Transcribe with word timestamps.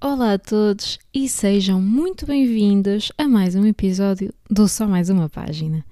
Olá 0.00 0.32
a 0.32 0.38
todos 0.38 0.98
e 1.12 1.28
sejam 1.28 1.80
muito 1.80 2.26
bem-vindos 2.26 3.12
a 3.16 3.28
mais 3.28 3.54
um 3.54 3.64
episódio 3.64 4.34
do 4.50 4.66
Só 4.66 4.88
Mais 4.88 5.08
Uma 5.08 5.28
Página. 5.28 5.84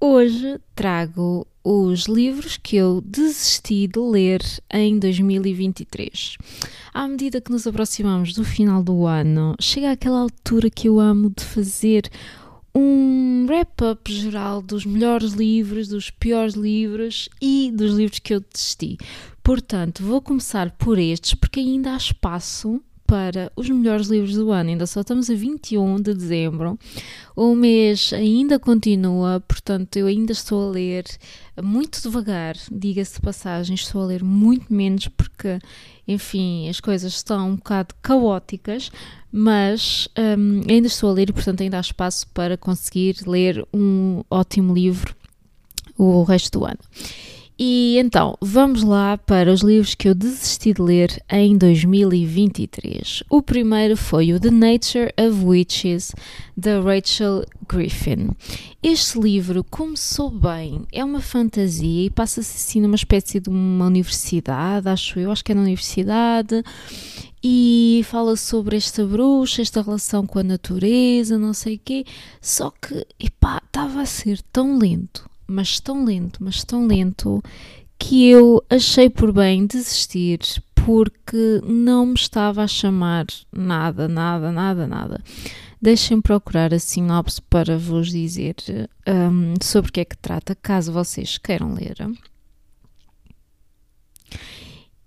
Hoje 0.00 0.60
trago 0.74 1.46
os 1.64 2.06
livros 2.06 2.56
que 2.56 2.76
eu 2.76 3.00
desisti 3.00 3.86
de 3.86 3.98
ler 3.98 4.42
em 4.72 4.98
2023. 4.98 6.36
À 6.92 7.06
medida 7.06 7.40
que 7.40 7.52
nos 7.52 7.66
aproximamos 7.66 8.34
do 8.34 8.44
final 8.44 8.82
do 8.82 9.06
ano, 9.06 9.54
chega 9.60 9.92
aquela 9.92 10.20
altura 10.20 10.68
que 10.68 10.88
eu 10.88 10.98
amo 10.98 11.30
de 11.30 11.44
fazer 11.44 12.10
um 12.74 13.46
wrap-up 13.46 14.12
geral 14.12 14.62
dos 14.62 14.84
melhores 14.84 15.32
livros, 15.32 15.88
dos 15.88 16.10
piores 16.10 16.54
livros 16.54 17.28
e 17.40 17.70
dos 17.72 17.92
livros 17.92 18.18
que 18.18 18.34
eu 18.34 18.40
desisti. 18.40 18.96
Portanto, 19.42 20.02
vou 20.02 20.20
começar 20.20 20.70
por 20.72 20.98
estes 20.98 21.34
porque 21.34 21.60
ainda 21.60 21.92
há 21.92 21.96
espaço 21.96 22.82
para 23.12 23.52
os 23.54 23.68
melhores 23.68 24.06
livros 24.06 24.36
do 24.36 24.50
ano. 24.50 24.70
Ainda 24.70 24.86
só 24.86 25.02
estamos 25.02 25.28
a 25.28 25.34
21 25.34 25.96
de 25.96 26.14
dezembro. 26.14 26.78
O 27.36 27.54
mês 27.54 28.10
ainda 28.14 28.58
continua, 28.58 29.38
portanto, 29.46 29.98
eu 29.98 30.06
ainda 30.06 30.32
estou 30.32 30.66
a 30.66 30.70
ler 30.70 31.04
muito 31.62 32.00
devagar, 32.00 32.56
diga-se 32.70 33.16
de 33.16 33.20
passagem, 33.20 33.74
estou 33.74 34.00
a 34.00 34.06
ler 34.06 34.24
muito 34.24 34.72
menos 34.72 35.08
porque, 35.08 35.58
enfim, 36.08 36.70
as 36.70 36.80
coisas 36.80 37.12
estão 37.12 37.50
um 37.50 37.56
bocado 37.56 37.94
caóticas, 38.00 38.90
mas 39.30 40.08
um, 40.18 40.62
ainda 40.66 40.86
estou 40.86 41.10
a 41.10 41.12
ler 41.12 41.28
e, 41.28 41.34
portanto, 41.34 41.62
ainda 41.62 41.76
há 41.76 41.82
espaço 41.82 42.26
para 42.28 42.56
conseguir 42.56 43.16
ler 43.26 43.62
um 43.74 44.22
ótimo 44.30 44.72
livro 44.72 45.14
o 45.98 46.22
resto 46.22 46.60
do 46.60 46.64
ano. 46.64 46.80
E 47.58 47.98
então, 47.98 48.36
vamos 48.40 48.82
lá 48.82 49.18
para 49.18 49.52
os 49.52 49.60
livros 49.60 49.94
que 49.94 50.08
eu 50.08 50.14
desisti 50.14 50.72
de 50.72 50.80
ler 50.80 51.22
em 51.30 51.56
2023. 51.56 53.22
O 53.28 53.42
primeiro 53.42 53.94
foi 53.94 54.32
o 54.32 54.40
The 54.40 54.50
Nature 54.50 55.12
of 55.18 55.44
Witches, 55.44 56.14
da 56.56 56.80
Rachel 56.80 57.44
Griffin. 57.68 58.30
Este 58.82 59.20
livro 59.20 59.62
começou 59.62 60.30
bem, 60.30 60.86
é 60.90 61.04
uma 61.04 61.20
fantasia 61.20 62.06
e 62.06 62.10
passa-se 62.10 62.56
assim 62.56 62.80
numa 62.80 62.96
espécie 62.96 63.38
de 63.38 63.50
uma 63.50 63.86
universidade, 63.86 64.88
acho 64.88 65.20
eu, 65.20 65.30
acho 65.30 65.44
que 65.44 65.52
é 65.52 65.54
na 65.54 65.60
universidade, 65.60 66.64
e 67.44 68.00
fala 68.06 68.34
sobre 68.34 68.76
esta 68.76 69.04
bruxa, 69.04 69.60
esta 69.60 69.82
relação 69.82 70.26
com 70.26 70.38
a 70.38 70.42
natureza, 70.42 71.38
não 71.38 71.52
sei 71.52 71.76
o 71.76 71.80
quê, 71.84 72.04
só 72.40 72.70
que, 72.70 73.06
epá, 73.20 73.60
estava 73.64 74.00
a 74.00 74.06
ser 74.06 74.40
tão 74.50 74.78
lento 74.78 75.30
mas 75.46 75.80
tão 75.80 76.04
lento, 76.04 76.42
mas 76.42 76.64
tão 76.64 76.86
lento, 76.86 77.42
que 77.98 78.28
eu 78.28 78.64
achei 78.68 79.08
por 79.08 79.32
bem 79.32 79.66
desistir 79.66 80.40
porque 80.74 81.60
não 81.64 82.06
me 82.06 82.14
estava 82.14 82.64
a 82.64 82.66
chamar 82.66 83.26
nada, 83.52 84.08
nada, 84.08 84.50
nada, 84.50 84.86
nada. 84.86 85.22
Deixem 85.80 86.20
procurar 86.20 86.74
a 86.74 86.78
sinopse 86.78 87.40
para 87.42 87.78
vos 87.78 88.10
dizer 88.10 88.56
um, 89.06 89.54
sobre 89.62 89.90
o 89.90 89.92
que 89.92 90.00
é 90.00 90.04
que 90.04 90.16
trata, 90.16 90.54
caso 90.54 90.92
vocês 90.92 91.38
queiram 91.38 91.74
ler. 91.74 91.96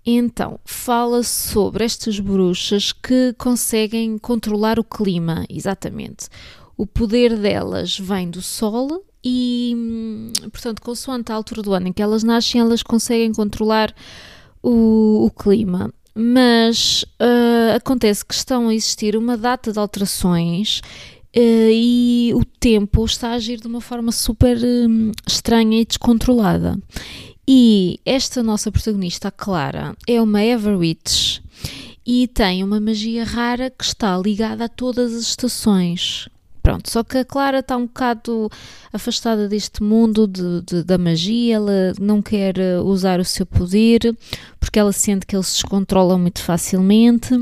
Então, 0.05 0.59
fala 0.63 1.23
sobre 1.23 1.83
estas 1.83 2.19
bruxas 2.19 2.91
que 2.93 3.33
conseguem 3.37 4.17
controlar 4.17 4.79
o 4.79 4.83
clima, 4.83 5.45
exatamente. 5.49 6.29
O 6.77 6.85
poder 6.85 7.37
delas 7.37 7.97
vem 7.97 8.29
do 8.29 8.41
sol 8.41 9.03
e, 9.25 10.31
portanto, 10.51 10.83
consoante 10.83 11.31
a 11.31 11.35
altura 11.35 11.63
do 11.63 11.73
ano 11.73 11.87
em 11.87 11.93
que 11.93 12.01
elas 12.01 12.23
nascem, 12.23 12.61
elas 12.61 12.83
conseguem 12.83 13.33
controlar 13.33 13.91
o, 14.61 15.25
o 15.25 15.31
clima. 15.31 15.91
Mas 16.13 17.03
uh, 17.19 17.75
acontece 17.75 18.23
que 18.23 18.35
estão 18.35 18.69
a 18.69 18.75
existir 18.75 19.17
uma 19.17 19.35
data 19.35 19.71
de 19.73 19.79
alterações 19.79 20.79
uh, 21.35 21.69
e 21.71 22.31
o 22.35 22.45
tempo 22.45 23.03
está 23.03 23.29
a 23.29 23.33
agir 23.33 23.59
de 23.59 23.67
uma 23.67 23.81
forma 23.81 24.11
super 24.11 24.57
uh, 24.57 25.11
estranha 25.27 25.81
e 25.81 25.85
descontrolada. 25.85 26.77
E 27.47 27.99
esta 28.05 28.43
nossa 28.43 28.71
protagonista, 28.71 29.29
a 29.29 29.31
Clara, 29.31 29.95
é 30.07 30.21
uma 30.21 30.43
Everwitch 30.43 31.39
e 32.05 32.27
tem 32.27 32.63
uma 32.63 32.79
magia 32.79 33.23
rara 33.23 33.71
que 33.71 33.83
está 33.83 34.15
ligada 34.17 34.65
a 34.65 34.69
todas 34.69 35.13
as 35.13 35.23
estações. 35.23 36.29
Pronto, 36.65 36.89
só 36.89 37.03
que 37.03 37.19
a 37.19 37.23
Clara 37.23 37.59
está 37.59 37.77
um 37.77 37.85
bocado 37.85 38.49
afastada 38.91 39.47
deste 39.47 39.83
mundo 39.83 40.25
de, 40.25 40.63
de, 40.63 40.83
da 40.83 40.97
magia, 40.97 41.57
ela 41.57 41.93
não 42.01 42.23
quer 42.23 42.57
eh, 42.57 42.79
usar 42.79 43.19
o 43.19 43.23
seu 43.23 43.45
poder 43.45 44.17
porque 44.59 44.79
ela 44.79 44.91
sente 44.91 45.27
que 45.27 45.35
ele 45.35 45.43
se 45.43 45.61
descontrola 45.61 46.17
muito 46.17 46.41
facilmente 46.41 47.39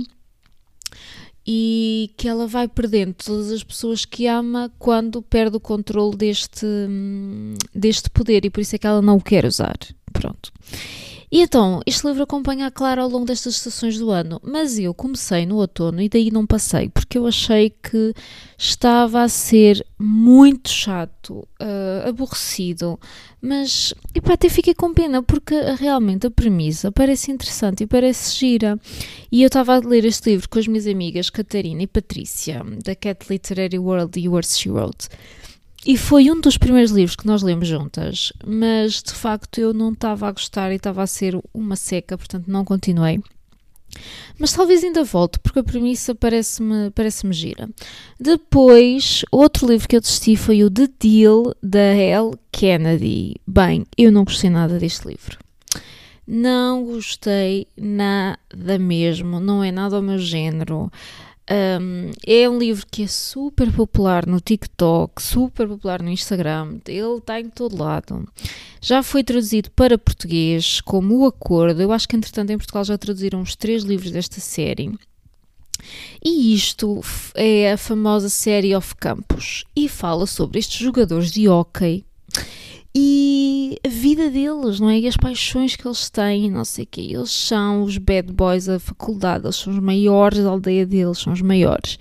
e 1.47 2.11
que 2.17 2.27
ela 2.27 2.47
vai 2.47 2.67
perdendo 2.67 3.13
todas 3.13 3.49
as 3.49 3.63
pessoas 3.63 4.03
que 4.03 4.27
ama 4.27 4.69
quando 4.77 5.21
perde 5.21 5.55
o 5.55 5.59
controle 5.61 6.17
deste, 6.17 6.65
hum, 6.65 7.53
deste 7.73 8.09
poder 8.09 8.43
e 8.43 8.49
por 8.49 8.59
isso 8.59 8.75
é 8.75 8.77
que 8.77 8.87
ela 8.87 9.01
não 9.01 9.15
o 9.15 9.23
quer 9.23 9.45
usar. 9.45 9.77
Pronto. 10.11 10.51
E 11.33 11.41
então, 11.41 11.81
este 11.87 12.05
livro 12.05 12.21
acompanha 12.21 12.67
a 12.67 12.71
Clara 12.71 13.01
ao 13.01 13.09
longo 13.09 13.25
destas 13.25 13.55
estações 13.55 13.97
do 13.97 14.11
ano, 14.11 14.39
mas 14.43 14.77
eu 14.77 14.93
comecei 14.93 15.47
no 15.47 15.55
outono 15.55 15.99
e 15.99 16.07
daí 16.07 16.29
não 16.29 16.45
passei, 16.45 16.89
porque 16.89 17.17
eu 17.17 17.25
achei 17.25 17.71
que 17.71 18.13
estava 18.55 19.23
a 19.23 19.27
ser 19.27 19.83
muito 19.97 20.69
chato, 20.69 21.39
uh, 21.59 22.07
aborrecido, 22.07 22.99
mas 23.41 23.95
epá, 24.13 24.33
até 24.33 24.47
fiquei 24.47 24.75
com 24.75 24.93
pena, 24.93 25.23
porque 25.23 25.59
realmente 25.79 26.27
a 26.27 26.29
premissa 26.29 26.91
parece 26.91 27.31
interessante 27.31 27.81
e 27.81 27.87
parece 27.87 28.37
gira. 28.37 28.79
E 29.31 29.41
eu 29.41 29.47
estava 29.47 29.75
a 29.75 29.79
ler 29.79 30.05
este 30.05 30.29
livro 30.29 30.47
com 30.47 30.59
as 30.59 30.67
minhas 30.67 30.85
amigas 30.85 31.31
Catarina 31.31 31.81
e 31.81 31.87
Patrícia, 31.87 32.63
da 32.85 32.93
Cat 32.93 33.25
Literary 33.27 33.79
World 33.79 34.19
e 34.19 34.25
Yours 34.25 34.55
She 34.55 34.69
Wrote. 34.69 35.09
E 35.85 35.97
foi 35.97 36.31
um 36.31 36.39
dos 36.39 36.57
primeiros 36.57 36.91
livros 36.91 37.15
que 37.15 37.27
nós 37.27 37.43
lemos 37.43 37.67
juntas, 37.67 38.31
mas 38.45 39.03
de 39.03 39.13
facto 39.13 39.57
eu 39.59 39.73
não 39.73 39.91
estava 39.91 40.27
a 40.27 40.31
gostar 40.31 40.71
e 40.71 40.75
estava 40.75 41.03
a 41.03 41.07
ser 41.07 41.37
uma 41.53 41.75
seca, 41.75 42.17
portanto 42.17 42.47
não 42.47 42.63
continuei. 42.63 43.21
Mas 44.39 44.53
talvez 44.53 44.83
ainda 44.83 45.03
volte, 45.03 45.39
porque 45.39 45.59
a 45.59 45.63
premissa 45.63 46.15
parece-me 46.15 46.89
parece 46.91 47.31
gira. 47.31 47.69
Depois, 48.19 49.23
outro 49.31 49.67
livro 49.67 49.87
que 49.87 49.95
eu 49.95 50.01
desisti 50.01 50.35
foi 50.35 50.63
o 50.63 50.71
The 50.71 50.87
Deal, 50.99 51.53
da 51.61 51.79
L. 51.79 52.31
Kennedy. 52.51 53.35
Bem, 53.45 53.85
eu 53.97 54.11
não 54.11 54.23
gostei 54.23 54.49
nada 54.49 54.79
deste 54.79 55.07
livro. 55.07 55.37
Não 56.25 56.85
gostei 56.85 57.67
nada 57.77 58.79
mesmo, 58.79 59.39
não 59.39 59.63
é 59.63 59.71
nada 59.71 59.97
ao 59.97 60.01
meu 60.01 60.17
género. 60.17 60.91
Um, 61.53 62.09
é 62.25 62.49
um 62.49 62.57
livro 62.57 62.83
que 62.89 63.03
é 63.03 63.07
super 63.07 63.71
popular 63.71 64.25
no 64.25 64.41
TikTok, 64.41 65.21
super 65.21 65.67
popular 65.67 66.01
no 66.01 66.09
Instagram, 66.09 66.79
ele 66.87 67.17
está 67.17 67.39
em 67.39 67.47
todo 67.47 67.77
lado. 67.77 68.27
Já 68.81 69.03
foi 69.03 69.23
traduzido 69.23 69.69
para 69.69 69.95
português 69.95 70.81
como 70.81 71.19
O 71.19 71.25
Acordo. 71.27 71.79
Eu 71.79 71.91
acho 71.91 72.07
que, 72.07 72.15
entretanto, 72.15 72.49
em 72.49 72.57
Portugal 72.57 72.83
já 72.83 72.97
traduziram 72.97 73.39
os 73.39 73.55
três 73.55 73.83
livros 73.83 74.09
desta 74.09 74.39
série. 74.39 74.91
E 76.25 76.55
isto 76.55 77.01
é 77.35 77.73
a 77.73 77.77
famosa 77.77 78.29
série 78.29 78.75
Off 78.75 78.95
Campus 78.95 79.63
e 79.75 79.87
fala 79.87 80.25
sobre 80.25 80.57
estes 80.57 80.79
jogadores 80.79 81.31
de 81.31 81.47
hockey 81.47 82.03
e 82.95 83.42
a 83.83 83.89
vida 83.89 84.29
deles, 84.29 84.79
não 84.79 84.89
é? 84.89 84.99
E 84.99 85.07
as 85.07 85.17
paixões 85.17 85.75
que 85.75 85.87
eles 85.87 86.09
têm, 86.09 86.51
não 86.51 86.65
sei 86.65 86.83
o 86.83 86.87
quê. 86.87 87.01
Eles 87.01 87.31
são 87.31 87.83
os 87.83 87.97
bad 87.97 88.31
boys 88.31 88.65
da 88.65 88.79
faculdade, 88.79 89.45
eles 89.45 89.55
são 89.55 89.73
os 89.73 89.79
maiores 89.79 90.39
da 90.39 90.49
aldeia 90.49 90.85
deles, 90.85 91.19
são 91.19 91.33
os 91.33 91.41
maiores. 91.41 91.97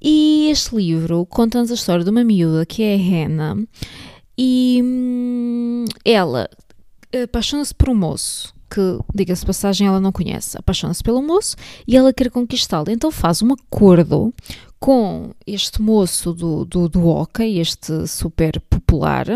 E 0.00 0.48
este 0.50 0.74
livro 0.74 1.26
conta-nos 1.26 1.70
a 1.70 1.74
história 1.74 2.04
de 2.04 2.10
uma 2.10 2.24
miúda 2.24 2.64
que 2.64 2.82
é 2.82 2.94
a 2.94 2.98
Hannah 2.98 3.56
e 4.36 4.80
hum, 4.82 5.84
ela 6.04 6.48
apaixona-se 7.24 7.74
por 7.74 7.90
um 7.90 7.94
moço 7.94 8.54
que, 8.70 8.80
diga-se 9.14 9.44
passagem, 9.44 9.86
ela 9.86 10.00
não 10.00 10.12
conhece. 10.12 10.56
Apaixona-se 10.56 11.02
pelo 11.02 11.20
moço 11.20 11.56
e 11.86 11.96
ela 11.96 12.12
quer 12.12 12.30
conquistá-lo. 12.30 12.86
Então 12.88 13.10
faz 13.10 13.42
um 13.42 13.52
acordo 13.52 14.32
com 14.78 15.32
este 15.46 15.82
moço 15.82 16.32
do, 16.32 16.64
do, 16.64 16.88
do 16.88 17.06
hockey, 17.06 17.58
este 17.58 18.06
super 18.06 18.58
popular, 18.60 19.26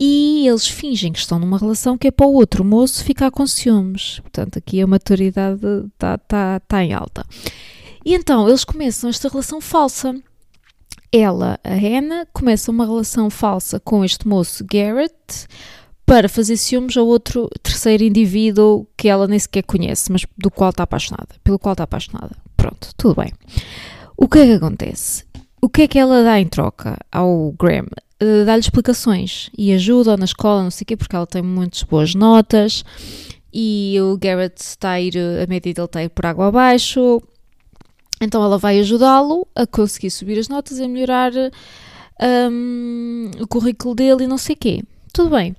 e 0.00 0.46
eles 0.46 0.66
fingem 0.66 1.12
que 1.12 1.18
estão 1.18 1.38
numa 1.38 1.58
relação 1.58 1.98
que 1.98 2.08
é 2.08 2.10
para 2.10 2.26
o 2.26 2.34
outro 2.34 2.64
moço 2.64 3.02
ficar 3.02 3.30
com 3.30 3.46
ciúmes. 3.46 4.20
Portanto, 4.20 4.58
aqui 4.58 4.80
a 4.80 4.86
maturidade 4.86 5.60
está 5.92 6.16
tá, 6.18 6.60
tá 6.60 6.84
em 6.84 6.92
alta. 6.92 7.26
E 8.04 8.14
então 8.14 8.48
eles 8.48 8.64
começam 8.64 9.10
esta 9.10 9.28
relação 9.28 9.60
falsa. 9.60 10.14
Ela, 11.10 11.58
a 11.64 11.74
Hannah, 11.74 12.26
começa 12.32 12.70
uma 12.70 12.84
relação 12.84 13.28
falsa 13.28 13.80
com 13.80 14.04
este 14.04 14.28
moço 14.28 14.64
Garrett 14.64 15.46
para 16.06 16.28
fazer 16.28 16.56
ciúmes 16.56 16.96
a 16.96 17.02
outro 17.02 17.50
terceiro 17.62 18.04
indivíduo 18.04 18.86
que 18.96 19.08
ela 19.08 19.26
nem 19.26 19.38
sequer 19.38 19.62
conhece, 19.62 20.12
mas 20.12 20.24
do 20.36 20.50
qual 20.50 20.70
está 20.70 20.84
apaixonada, 20.84 21.34
pelo 21.42 21.58
qual 21.58 21.72
está 21.72 21.84
apaixonada. 21.84 22.36
Pronto, 22.56 22.90
tudo 22.96 23.20
bem. 23.20 23.32
O 24.16 24.28
que 24.28 24.38
é 24.38 24.46
que 24.46 24.52
acontece? 24.52 25.24
O 25.60 25.68
que 25.68 25.82
é 25.82 25.88
que 25.88 25.98
ela 25.98 26.22
dá 26.22 26.38
em 26.38 26.46
troca 26.46 26.96
ao 27.10 27.52
Graham? 27.58 27.88
Uh, 28.20 28.44
Dá-lhe 28.44 28.60
explicações 28.60 29.48
e 29.56 29.72
ajuda 29.72 30.16
na 30.16 30.24
escola, 30.24 30.64
não 30.64 30.70
sei 30.70 30.82
o 30.84 30.86
quê, 30.86 30.96
porque 30.96 31.14
ela 31.14 31.26
tem 31.26 31.42
muitas 31.42 31.84
boas 31.84 32.14
notas 32.14 32.84
e 33.52 33.96
o 34.00 34.16
Garrett 34.18 34.60
está 34.60 34.90
a 34.90 35.00
ir, 35.00 35.16
a 35.16 35.46
média 35.46 35.72
dele 35.72 35.84
está 35.84 36.00
a 36.00 36.04
ir 36.04 36.08
por 36.08 36.26
água 36.26 36.48
abaixo. 36.48 37.22
Então 38.20 38.42
ela 38.42 38.58
vai 38.58 38.80
ajudá-lo 38.80 39.46
a 39.54 39.66
conseguir 39.66 40.10
subir 40.10 40.38
as 40.38 40.48
notas, 40.48 40.80
a 40.80 40.88
melhorar 40.88 41.32
um, 42.50 43.30
o 43.40 43.46
currículo 43.46 43.94
dele 43.94 44.24
e 44.24 44.26
não 44.26 44.38
sei 44.38 44.54
o 44.54 44.58
quê. 44.58 44.82
Tudo 45.12 45.30
bem. 45.30 45.56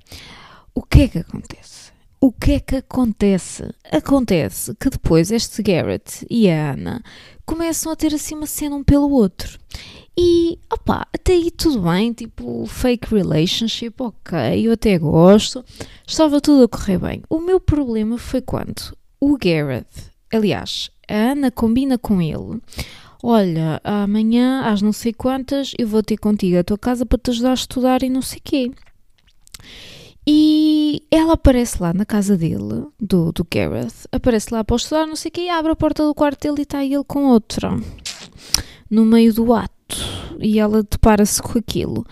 O 0.74 0.82
que 0.82 1.02
é 1.02 1.08
que 1.08 1.18
acontece? 1.18 1.90
O 2.20 2.30
que 2.30 2.52
é 2.52 2.60
que 2.60 2.76
acontece? 2.76 3.64
Acontece 3.90 4.74
que 4.78 4.90
depois 4.90 5.30
este 5.30 5.62
Garrett 5.62 6.26
e 6.28 6.50
a 6.50 6.72
Ana 6.72 7.02
começam 7.46 7.90
a 7.90 7.96
ter 7.96 8.14
assim 8.14 8.34
uma 8.34 8.46
cena 8.46 8.76
um 8.76 8.84
pelo 8.84 9.10
outro. 9.10 9.58
E, 10.22 10.58
opá, 10.70 11.06
até 11.14 11.32
aí 11.32 11.50
tudo 11.50 11.80
bem, 11.80 12.12
tipo, 12.12 12.66
fake 12.66 13.14
relationship, 13.14 13.94
ok, 14.02 14.66
eu 14.66 14.72
até 14.72 14.98
gosto, 14.98 15.64
estava 16.06 16.42
tudo 16.42 16.64
a 16.64 16.68
correr 16.68 16.98
bem. 16.98 17.22
O 17.30 17.40
meu 17.40 17.58
problema 17.58 18.18
foi 18.18 18.42
quando 18.42 18.94
o 19.18 19.38
Garrett, 19.38 19.88
aliás, 20.30 20.90
a 21.08 21.14
Ana 21.14 21.50
combina 21.50 21.96
com 21.96 22.20
ele, 22.20 22.60
olha, 23.22 23.80
amanhã 23.82 24.60
às 24.66 24.82
não 24.82 24.92
sei 24.92 25.14
quantas 25.14 25.72
eu 25.78 25.88
vou 25.88 26.02
ter 26.02 26.18
contigo 26.18 26.58
a 26.58 26.64
tua 26.64 26.76
casa 26.76 27.06
para 27.06 27.18
te 27.18 27.30
ajudar 27.30 27.52
a 27.52 27.54
estudar 27.54 28.02
e 28.02 28.10
não 28.10 28.20
sei 28.20 28.40
quê. 28.44 28.70
E 30.26 31.02
ela 31.10 31.32
aparece 31.32 31.82
lá 31.82 31.94
na 31.94 32.04
casa 32.04 32.36
dele, 32.36 32.88
do, 33.00 33.32
do 33.32 33.46
Gareth, 33.50 34.06
aparece 34.12 34.52
lá 34.52 34.62
para 34.62 34.76
estudar, 34.76 35.06
não 35.06 35.16
sei 35.16 35.30
o 35.30 35.32
quê, 35.32 35.40
e 35.44 35.48
abre 35.48 35.72
a 35.72 35.76
porta 35.76 36.06
do 36.06 36.14
quarto 36.14 36.42
dele 36.42 36.58
e 36.58 36.62
está 36.64 36.84
ele 36.84 37.04
com 37.04 37.24
outra, 37.24 37.70
no 38.90 39.06
meio 39.06 39.32
do 39.32 39.54
ato. 39.54 39.79
E 40.40 40.58
ela 40.58 40.82
depara-se 40.82 41.42
com 41.42 41.58
aquilo. 41.58 42.04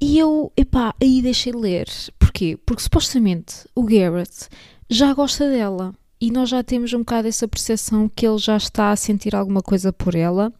E 0.00 0.18
eu, 0.18 0.52
epá, 0.56 0.94
aí 1.02 1.20
deixei 1.20 1.52
ler. 1.52 1.88
Porquê? 2.18 2.58
Porque 2.64 2.82
supostamente 2.82 3.66
o 3.74 3.82
Gareth 3.82 4.48
já 4.88 5.12
gosta 5.12 5.48
dela. 5.48 5.94
E 6.20 6.30
nós 6.30 6.48
já 6.48 6.62
temos 6.62 6.92
um 6.92 6.98
bocado 6.98 7.28
essa 7.28 7.46
percepção 7.46 8.08
que 8.08 8.26
ele 8.26 8.38
já 8.38 8.56
está 8.56 8.90
a 8.90 8.96
sentir 8.96 9.36
alguma 9.36 9.62
coisa 9.62 9.92
por 9.92 10.14
ela. 10.14 10.52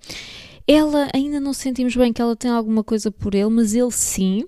Ela 0.66 1.08
ainda 1.14 1.40
não 1.40 1.52
sentimos 1.52 1.96
bem 1.96 2.12
que 2.12 2.22
ela 2.22 2.36
tem 2.36 2.50
alguma 2.50 2.84
coisa 2.84 3.10
por 3.10 3.34
ele, 3.34 3.48
mas 3.48 3.74
ele 3.74 3.90
sim. 3.90 4.44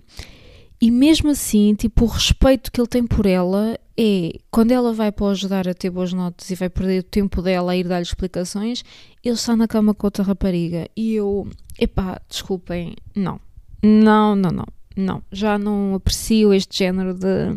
E 0.81 0.91
mesmo 0.91 1.31
assim, 1.31 1.75
tipo, 1.75 2.05
o 2.05 2.09
respeito 2.09 2.73
que 2.73 2.81
ele 2.81 2.89
tem 2.89 3.07
por 3.07 3.27
ela 3.27 3.79
é 3.99 4.39
quando 4.51 4.71
ela 4.71 4.95
vai 4.95 5.13
para 5.13 5.27
o 5.27 5.29
ajudar 5.29 5.69
a 5.69 5.75
ter 5.75 5.91
boas 5.91 6.11
notas 6.11 6.51
e 6.51 6.55
vai 6.55 6.71
perder 6.71 7.01
o 7.01 7.03
tempo 7.03 7.43
dela 7.43 7.73
a 7.73 7.77
ir 7.77 7.87
dar-lhe 7.87 8.03
explicações, 8.03 8.83
ele 9.23 9.35
está 9.35 9.55
na 9.55 9.69
cama 9.69 9.93
com 9.93 10.07
outra 10.07 10.25
rapariga. 10.25 10.89
E 10.97 11.15
eu, 11.15 11.47
epá, 11.79 12.19
desculpem, 12.27 12.97
não. 13.15 13.39
Não, 13.83 14.35
não, 14.35 14.51
não, 14.51 14.67
não. 14.97 15.23
Já 15.31 15.59
não 15.59 15.95
aprecio 15.95 16.55
este 16.55 16.79
género 16.79 17.13
de, 17.13 17.55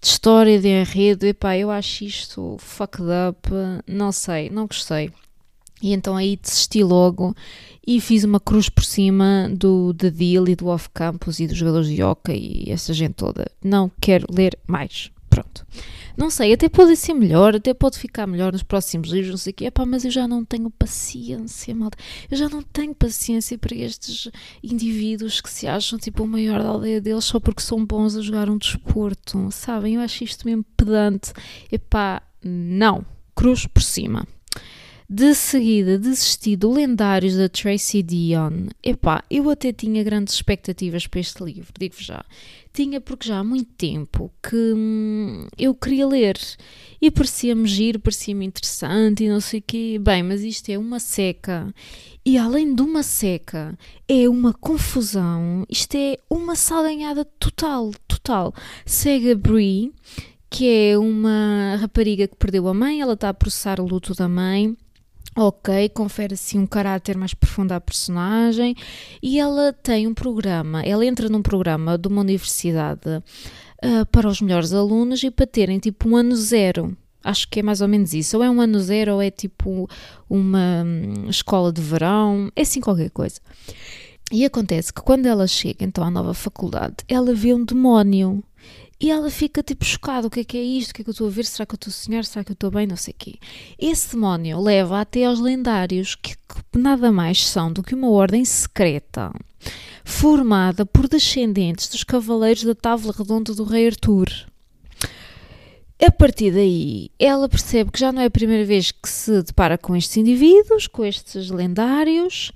de 0.00 0.06
história, 0.06 0.58
de 0.58 0.68
enredo. 0.68 1.26
Epá, 1.26 1.54
eu 1.54 1.70
acho 1.70 2.04
isto 2.04 2.56
fucked 2.60 3.04
up. 3.28 3.50
Não 3.86 4.10
sei, 4.10 4.48
não 4.48 4.66
gostei. 4.66 5.12
E 5.82 5.92
então 5.92 6.16
aí 6.16 6.36
desisti 6.36 6.82
logo 6.82 7.34
e 7.86 8.00
fiz 8.00 8.24
uma 8.24 8.40
cruz 8.40 8.68
por 8.68 8.84
cima 8.84 9.50
do 9.50 9.94
The 9.94 10.10
Deal 10.10 10.48
e 10.48 10.56
do 10.56 10.66
Off 10.66 10.90
Campus 10.90 11.40
e 11.40 11.46
dos 11.46 11.56
jogadores 11.56 11.88
de 11.88 12.02
Yoka 12.02 12.32
e 12.34 12.64
essa 12.68 12.92
gente 12.92 13.14
toda. 13.14 13.50
Não 13.64 13.90
quero 14.00 14.26
ler 14.30 14.58
mais. 14.66 15.10
Pronto. 15.30 15.64
Não 16.16 16.30
sei, 16.30 16.52
até 16.52 16.68
pode 16.68 16.96
ser 16.96 17.14
melhor, 17.14 17.54
até 17.54 17.72
pode 17.72 17.96
ficar 17.96 18.26
melhor 18.26 18.52
nos 18.52 18.64
próximos 18.64 19.10
livros, 19.10 19.30
não 19.30 19.38
sei 19.38 19.52
o 19.52 19.54
quê. 19.54 19.66
Epá, 19.66 19.86
mas 19.86 20.04
eu 20.04 20.10
já 20.10 20.26
não 20.26 20.44
tenho 20.44 20.68
paciência, 20.68 21.72
malta. 21.74 21.96
Eu 22.28 22.36
já 22.36 22.48
não 22.48 22.60
tenho 22.60 22.92
paciência 22.92 23.56
para 23.56 23.76
estes 23.76 24.28
indivíduos 24.62 25.40
que 25.40 25.48
se 25.48 25.68
acham 25.68 25.96
tipo 25.96 26.24
o 26.24 26.26
maior 26.26 26.60
da 26.60 26.70
aldeia 26.70 27.00
deles 27.00 27.24
só 27.24 27.38
porque 27.38 27.62
são 27.62 27.86
bons 27.86 28.16
a 28.16 28.20
jogar 28.20 28.50
um 28.50 28.58
desporto, 28.58 29.48
sabem? 29.52 29.94
Eu 29.94 30.00
acho 30.00 30.24
isto 30.24 30.44
mesmo 30.44 30.64
pedante. 30.76 31.32
Epá, 31.70 32.20
não. 32.42 33.06
Cruz 33.34 33.66
por 33.66 33.82
cima. 33.82 34.26
De 35.10 35.34
seguida, 35.34 35.98
desisti 35.98 36.54
do 36.54 36.70
Lendários 36.70 37.34
da 37.34 37.48
Tracy 37.48 38.02
Dion. 38.02 38.66
Epá, 38.84 39.24
eu 39.30 39.48
até 39.48 39.72
tinha 39.72 40.04
grandes 40.04 40.34
expectativas 40.34 41.06
para 41.06 41.20
este 41.20 41.42
livro, 41.42 41.72
digo-vos 41.80 42.04
já. 42.04 42.22
Tinha 42.74 43.00
porque 43.00 43.26
já 43.26 43.38
há 43.38 43.44
muito 43.44 43.72
tempo 43.72 44.30
que 44.42 44.54
hum, 44.54 45.46
eu 45.56 45.74
queria 45.74 46.06
ler 46.06 46.38
e 47.00 47.10
parecia-me 47.10 47.66
giro, 47.66 48.00
parecia-me 48.00 48.44
interessante 48.44 49.24
e 49.24 49.30
não 49.30 49.40
sei 49.40 49.60
o 49.60 49.64
quê. 49.66 49.98
Bem, 49.98 50.22
mas 50.22 50.42
isto 50.42 50.68
é 50.68 50.76
uma 50.76 51.00
seca. 51.00 51.74
E 52.22 52.36
além 52.36 52.74
de 52.74 52.82
uma 52.82 53.02
seca, 53.02 53.78
é 54.06 54.28
uma 54.28 54.52
confusão. 54.52 55.64
Isto 55.70 55.94
é 55.96 56.18
uma 56.28 56.54
salganhada 56.54 57.24
total, 57.24 57.92
total. 58.06 58.54
Segue 58.84 59.30
a 59.30 59.34
Brie, 59.34 59.90
que 60.50 60.68
é 60.68 60.98
uma 60.98 61.78
rapariga 61.80 62.28
que 62.28 62.36
perdeu 62.36 62.68
a 62.68 62.74
mãe, 62.74 63.00
ela 63.00 63.14
está 63.14 63.30
a 63.30 63.34
processar 63.34 63.80
o 63.80 63.86
luto 63.86 64.12
da 64.12 64.28
mãe 64.28 64.76
Ok, 65.40 65.90
confere 65.90 66.34
assim 66.34 66.58
um 66.58 66.66
caráter 66.66 67.16
mais 67.16 67.32
profundo 67.32 67.70
à 67.70 67.80
personagem 67.80 68.74
e 69.22 69.38
ela 69.38 69.72
tem 69.72 70.04
um 70.08 70.12
programa, 70.12 70.82
ela 70.82 71.06
entra 71.06 71.28
num 71.28 71.42
programa 71.42 71.96
de 71.96 72.08
uma 72.08 72.22
universidade 72.22 73.08
uh, 73.08 74.04
para 74.10 74.26
os 74.26 74.40
melhores 74.40 74.72
alunos 74.72 75.22
e 75.22 75.30
para 75.30 75.46
terem 75.46 75.78
tipo 75.78 76.08
um 76.08 76.16
ano 76.16 76.34
zero. 76.34 76.96
Acho 77.22 77.48
que 77.48 77.60
é 77.60 77.62
mais 77.62 77.80
ou 77.80 77.86
menos 77.86 78.12
isso. 78.14 78.36
Ou 78.36 78.42
é 78.42 78.50
um 78.50 78.60
ano 78.60 78.80
zero 78.80 79.14
ou 79.14 79.22
é 79.22 79.30
tipo 79.30 79.88
uma 80.28 80.82
um, 80.84 81.30
escola 81.30 81.72
de 81.72 81.82
verão, 81.82 82.50
é 82.56 82.62
assim 82.62 82.80
qualquer 82.80 83.10
coisa. 83.10 83.40
E 84.32 84.44
acontece 84.44 84.92
que 84.92 85.02
quando 85.02 85.26
ela 85.26 85.46
chega 85.46 85.84
então 85.84 86.02
à 86.02 86.10
nova 86.10 86.34
faculdade, 86.34 86.96
ela 87.06 87.32
vê 87.32 87.54
um 87.54 87.64
demónio 87.64 88.42
e 89.00 89.10
ela 89.10 89.30
fica 89.30 89.62
tipo 89.62 89.84
chocada: 89.84 90.26
o 90.26 90.30
que 90.30 90.40
é 90.40 90.44
que 90.44 90.58
é 90.58 90.62
isto? 90.62 90.90
O 90.90 90.94
que 90.94 91.02
é 91.02 91.04
que 91.04 91.10
eu 91.10 91.12
estou 91.12 91.26
a 91.28 91.30
ver? 91.30 91.44
Será 91.44 91.64
que 91.64 91.74
eu 91.74 91.76
estou 91.76 91.90
a 91.90 91.94
sonhar? 91.94 92.24
Será 92.24 92.44
que 92.44 92.50
eu 92.50 92.54
estou 92.54 92.70
bem? 92.70 92.86
Não 92.86 92.96
sei 92.96 93.12
o 93.12 93.16
quê. 93.18 93.34
Esse 93.78 94.12
demónio 94.12 94.60
leva 94.60 95.00
até 95.00 95.24
aos 95.24 95.40
lendários, 95.40 96.14
que, 96.14 96.34
que 96.34 96.78
nada 96.78 97.12
mais 97.12 97.46
são 97.46 97.72
do 97.72 97.82
que 97.82 97.94
uma 97.94 98.10
ordem 98.10 98.44
secreta 98.44 99.32
formada 100.04 100.86
por 100.86 101.06
descendentes 101.06 101.88
dos 101.88 102.02
cavaleiros 102.02 102.64
da 102.64 102.74
Távola 102.74 103.14
Redonda 103.16 103.54
do 103.54 103.64
Rei 103.64 103.88
Arthur. 103.88 104.28
A 106.00 106.10
partir 106.12 106.52
daí, 106.52 107.10
ela 107.18 107.48
percebe 107.48 107.90
que 107.90 107.98
já 107.98 108.12
não 108.12 108.22
é 108.22 108.26
a 108.26 108.30
primeira 108.30 108.64
vez 108.64 108.92
que 108.92 109.08
se 109.08 109.42
depara 109.42 109.76
com 109.76 109.96
estes 109.96 110.16
indivíduos, 110.16 110.86
com 110.86 111.04
estes 111.04 111.50
lendários, 111.50 112.52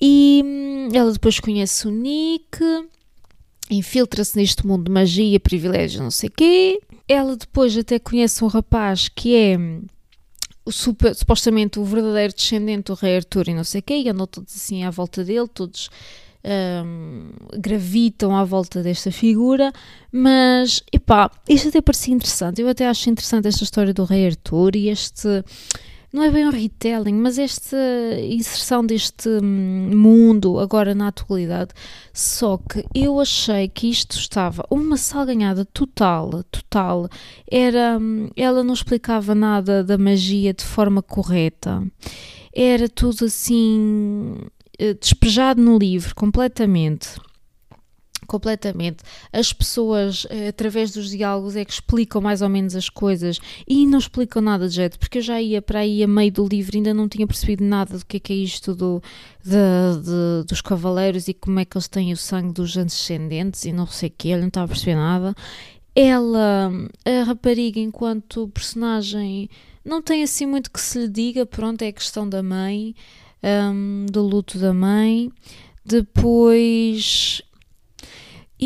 e 0.00 0.42
hum, 0.44 0.88
ela 0.92 1.12
depois 1.12 1.38
conhece 1.38 1.86
o 1.86 1.90
Nick 1.90 2.58
infiltra-se 3.70 4.36
neste 4.36 4.66
mundo 4.66 4.84
de 4.84 4.90
magia, 4.90 5.40
privilégios, 5.40 6.00
não 6.00 6.10
sei 6.10 6.28
quê. 6.28 6.80
Ela 7.08 7.36
depois 7.36 7.76
até 7.76 7.98
conhece 7.98 8.42
um 8.44 8.46
rapaz 8.46 9.08
que 9.08 9.34
é 9.36 9.56
o 10.64 10.72
super, 10.72 11.14
supostamente 11.14 11.78
o 11.78 11.84
verdadeiro 11.84 12.32
descendente 12.34 12.84
do 12.84 12.94
rei 12.94 13.16
Arthur 13.16 13.48
e 13.48 13.54
não 13.54 13.64
sei 13.64 13.82
quê, 13.82 13.98
e 13.98 14.08
andam 14.08 14.26
todos 14.26 14.54
assim 14.54 14.82
à 14.82 14.90
volta 14.90 15.22
dele, 15.22 15.46
todos 15.46 15.90
um, 16.84 17.30
gravitam 17.58 18.34
à 18.34 18.44
volta 18.44 18.82
desta 18.82 19.10
figura, 19.10 19.72
mas, 20.10 20.82
epá, 20.92 21.30
isto 21.48 21.68
até 21.68 21.80
parecia 21.82 22.14
interessante, 22.14 22.62
eu 22.62 22.68
até 22.68 22.86
acho 22.88 23.10
interessante 23.10 23.48
esta 23.48 23.64
história 23.64 23.92
do 23.92 24.04
rei 24.04 24.26
Arthur 24.26 24.74
e 24.76 24.88
este 24.88 25.44
não 26.14 26.22
é 26.22 26.30
bem 26.30 26.46
um 26.46 26.50
retelling, 26.50 27.14
mas 27.14 27.40
esta 27.40 27.76
inserção 28.20 28.86
deste 28.86 29.28
hum, 29.28 29.90
mundo 29.92 30.60
agora 30.60 30.94
na 30.94 31.08
atualidade. 31.08 31.72
Só 32.12 32.56
que 32.56 32.84
eu 32.94 33.18
achei 33.18 33.66
que 33.66 33.90
isto 33.90 34.16
estava 34.16 34.64
uma 34.70 34.96
salganhada 34.96 35.64
total, 35.64 36.44
total. 36.52 37.08
Era, 37.50 37.98
hum, 38.00 38.30
ela 38.36 38.62
não 38.62 38.74
explicava 38.74 39.34
nada 39.34 39.82
da 39.82 39.98
magia 39.98 40.54
de 40.54 40.64
forma 40.64 41.02
correta. 41.02 41.82
Era 42.54 42.88
tudo 42.88 43.24
assim 43.24 44.36
eh, 44.78 44.94
despejado 44.94 45.60
no 45.60 45.76
livro 45.76 46.14
completamente 46.14 47.18
completamente. 48.34 49.04
As 49.32 49.52
pessoas, 49.52 50.26
eh, 50.28 50.48
através 50.48 50.90
dos 50.90 51.10
diálogos, 51.10 51.54
é 51.54 51.64
que 51.64 51.72
explicam 51.72 52.20
mais 52.20 52.42
ou 52.42 52.48
menos 52.48 52.74
as 52.74 52.88
coisas 52.88 53.38
e 53.66 53.86
não 53.86 53.98
explicam 53.98 54.42
nada 54.42 54.68
de 54.68 54.74
jeito, 54.74 54.98
porque 54.98 55.18
eu 55.18 55.22
já 55.22 55.40
ia 55.40 55.62
para 55.62 55.80
aí 55.80 56.02
a 56.02 56.08
meio 56.08 56.32
do 56.32 56.46
livro 56.46 56.76
ainda 56.76 56.92
não 56.92 57.08
tinha 57.08 57.26
percebido 57.26 57.62
nada 57.62 57.96
do 57.96 58.04
que 58.04 58.16
é, 58.16 58.20
que 58.20 58.32
é 58.32 58.36
isto 58.36 58.74
do, 58.74 59.00
de, 59.44 59.52
de, 60.02 60.48
dos 60.48 60.60
cavaleiros 60.60 61.28
e 61.28 61.34
como 61.34 61.60
é 61.60 61.64
que 61.64 61.76
eles 61.76 61.86
têm 61.86 62.12
o 62.12 62.16
sangue 62.16 62.52
dos 62.52 62.74
descendentes 62.74 63.64
e 63.64 63.72
não 63.72 63.86
sei 63.86 64.08
o 64.08 64.12
que, 64.18 64.30
eu 64.30 64.40
não 64.40 64.48
estava 64.48 64.64
a 64.64 64.68
perceber 64.68 64.96
nada. 64.96 65.34
Ela, 65.94 66.72
a 67.04 67.22
rapariga, 67.22 67.78
enquanto 67.78 68.48
personagem, 68.48 69.48
não 69.84 70.02
tem 70.02 70.24
assim 70.24 70.44
muito 70.44 70.72
que 70.72 70.80
se 70.80 70.98
lhe 70.98 71.08
diga, 71.08 71.46
pronto, 71.46 71.82
é 71.82 71.88
a 71.88 71.92
questão 71.92 72.28
da 72.28 72.42
mãe, 72.42 72.96
um, 73.72 74.06
do 74.10 74.22
luto 74.22 74.58
da 74.58 74.74
mãe. 74.74 75.30
Depois 75.84 77.42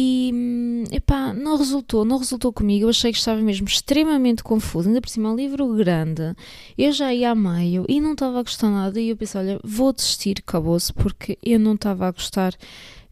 e 0.01 0.85
epá, 0.93 1.33
não 1.35 1.57
resultou, 1.57 2.05
não 2.05 2.19
resultou 2.19 2.53
comigo. 2.53 2.85
Eu 2.85 2.91
achei 2.91 3.11
que 3.11 3.19
estava 3.19 3.41
mesmo 3.41 3.67
extremamente 3.67 4.45
confuso. 4.45 4.89
Ainda 4.89 5.01
por 5.01 5.09
cima, 5.09 5.29
é 5.29 5.33
um 5.33 5.37
livro 5.37 5.75
grande. 5.75 6.37
Eu 6.77 6.93
já 6.93 7.13
ia 7.13 7.33
a 7.33 7.35
meio 7.35 7.85
e 7.89 8.01
não 8.01 8.13
estava 8.13 8.39
a 8.39 8.43
gostar 8.43 8.71
nada. 8.71 9.01
E 9.01 9.09
eu 9.09 9.17
pensei: 9.17 9.41
olha, 9.41 9.61
vou 9.65 9.93
desistir, 9.93 10.37
acabou-se, 10.39 10.93
porque 10.93 11.37
eu 11.43 11.59
não 11.59 11.75
estava 11.75 12.07
a 12.07 12.13
gostar 12.13 12.55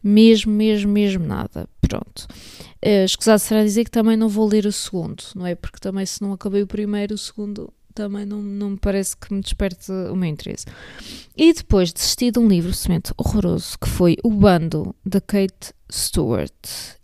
mesmo, 0.00 0.52
mesmo, 0.52 0.92
mesmo 0.92 1.26
nada. 1.26 1.68
Pronto. 1.80 2.28
Uh, 2.84 3.04
escusado 3.04 3.40
será 3.40 3.64
dizer 3.64 3.84
que 3.84 3.90
também 3.90 4.16
não 4.16 4.28
vou 4.28 4.46
ler 4.46 4.64
o 4.64 4.72
segundo, 4.72 5.24
não 5.34 5.44
é? 5.44 5.56
Porque 5.56 5.80
também, 5.80 6.06
se 6.06 6.22
não 6.22 6.32
acabei 6.32 6.62
o 6.62 6.66
primeiro, 6.68 7.14
o 7.14 7.18
segundo 7.18 7.72
também 7.96 8.26
não, 8.26 8.42
não 8.42 8.70
me 8.70 8.76
parece 8.76 9.16
que 9.16 9.32
me 9.32 9.40
desperte 9.40 9.90
o 9.90 10.14
meu 10.14 10.28
interesse. 10.28 10.66
E 11.34 11.52
depois 11.52 11.92
desisti 11.92 12.30
de 12.30 12.38
um 12.38 12.46
livro 12.46 12.72
semente 12.72 13.12
horroroso 13.16 13.78
que 13.78 13.88
foi 13.88 14.18
O 14.22 14.30
Bando, 14.30 14.94
da 15.04 15.20
Kate 15.20 15.72
Stewart. 15.90 16.52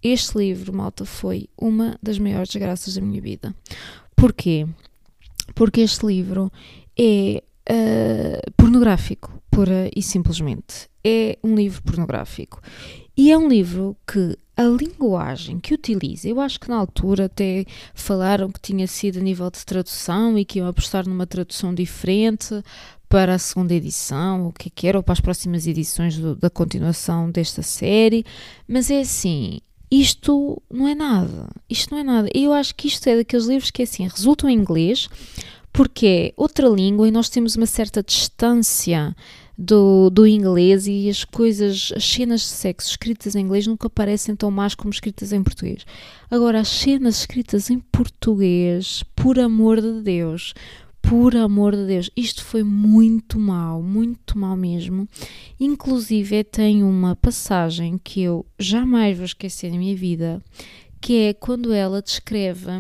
Este 0.02 0.37
livro, 0.37 0.75
malta, 0.75 1.06
foi 1.06 1.49
uma 1.58 1.99
das 2.02 2.18
maiores 2.18 2.50
desgraças 2.50 2.94
da 2.94 3.00
minha 3.00 3.22
vida. 3.22 3.54
Porquê? 4.14 4.66
Porque 5.54 5.80
este 5.80 6.04
livro 6.06 6.52
é 6.99 7.42
uh, 7.70 8.52
pornográfico, 8.56 9.42
pura 9.50 9.90
e 9.96 10.02
simplesmente. 10.02 10.90
É 11.02 11.38
um 11.42 11.54
livro 11.54 11.82
pornográfico. 11.82 12.61
E 13.16 13.31
é 13.31 13.37
um 13.37 13.49
livro 13.49 13.97
que 14.07 14.37
a 14.57 14.64
linguagem 14.64 15.59
que 15.59 15.75
utiliza, 15.75 16.28
eu 16.28 16.40
acho 16.40 16.61
que 16.61 16.69
na 16.69 16.76
altura 16.76 17.25
até 17.26 17.64
falaram 17.95 18.50
que 18.50 18.61
tinha 18.61 18.87
sido 18.87 19.19
a 19.19 19.23
nível 19.23 19.50
de 19.50 19.64
tradução 19.64 20.38
e 20.38 20.45
que 20.45 20.59
iam 20.59 20.69
apostar 20.69 21.09
numa 21.09 21.26
tradução 21.26 21.75
diferente 21.75 22.62
para 23.09 23.35
a 23.35 23.38
segunda 23.38 23.75
edição, 23.75 24.47
o 24.49 24.52
que 24.52 24.69
é 24.69 24.73
que 24.75 24.87
era, 24.87 24.99
ou 24.99 25.02
para 25.02 25.12
as 25.12 25.21
próximas 25.21 25.66
edições 25.66 26.16
do, 26.16 26.35
da 26.35 26.49
continuação 26.49 27.31
desta 27.31 27.62
série, 27.62 28.25
mas 28.66 28.90
é 28.90 29.00
assim, 29.00 29.61
isto 29.90 30.62
não 30.71 30.88
é 30.88 30.95
nada, 30.95 31.50
isto 31.69 31.90
não 31.92 32.00
é 32.00 32.02
nada. 32.02 32.28
Eu 32.35 32.54
acho 32.54 32.75
que 32.75 32.88
isto 32.88 33.07
é 33.09 33.16
daqueles 33.16 33.45
livros 33.45 33.71
que 33.71 33.83
é 33.83 33.85
assim, 33.85 34.09
resultam 34.09 34.49
em 34.49 34.57
inglês, 34.57 35.09
porque 35.71 36.07
é 36.07 36.33
outra 36.35 36.69
língua 36.69 37.07
e 37.07 37.11
nós 37.11 37.28
temos 37.28 37.57
uma 37.57 37.66
certa 37.66 38.02
distância 38.02 39.14
do, 39.56 40.11
do 40.11 40.26
inglês 40.26 40.87
e 40.87 41.09
as 41.09 41.25
coisas, 41.25 41.92
as 41.94 42.04
cenas 42.04 42.40
de 42.40 42.47
sexo 42.47 42.90
escritas 42.90 43.35
em 43.35 43.40
inglês 43.40 43.66
nunca 43.66 43.88
parecem 43.90 44.35
tão 44.35 44.50
más 44.50 44.75
como 44.75 44.92
escritas 44.92 45.32
em 45.32 45.42
português. 45.42 45.85
Agora, 46.30 46.61
as 46.61 46.68
cenas 46.68 47.21
escritas 47.21 47.71
em 47.71 47.78
português, 47.78 49.04
por 49.14 49.38
amor 49.38 49.80
de 49.80 50.02
Deus, 50.02 50.54
por 51.02 51.37
amor 51.37 51.76
de 51.76 51.87
Deus, 51.87 52.11
isto 52.16 52.44
foi 52.44 52.62
muito 52.62 53.38
mal, 53.38 53.82
muito 53.82 54.38
mal 54.38 54.56
mesmo. 54.56 55.06
Inclusive, 55.61 56.44
tem 56.44 56.82
uma 56.82 57.14
passagem 57.14 57.99
que 57.99 58.23
eu 58.23 58.47
jamais 58.59 59.16
vou 59.16 59.26
esquecer 59.26 59.71
na 59.71 59.78
minha 59.78 59.97
vida, 59.97 60.42
que 61.00 61.25
é 61.25 61.35
quando 61.35 61.73
ela 61.73 62.00
descreve 62.00 62.71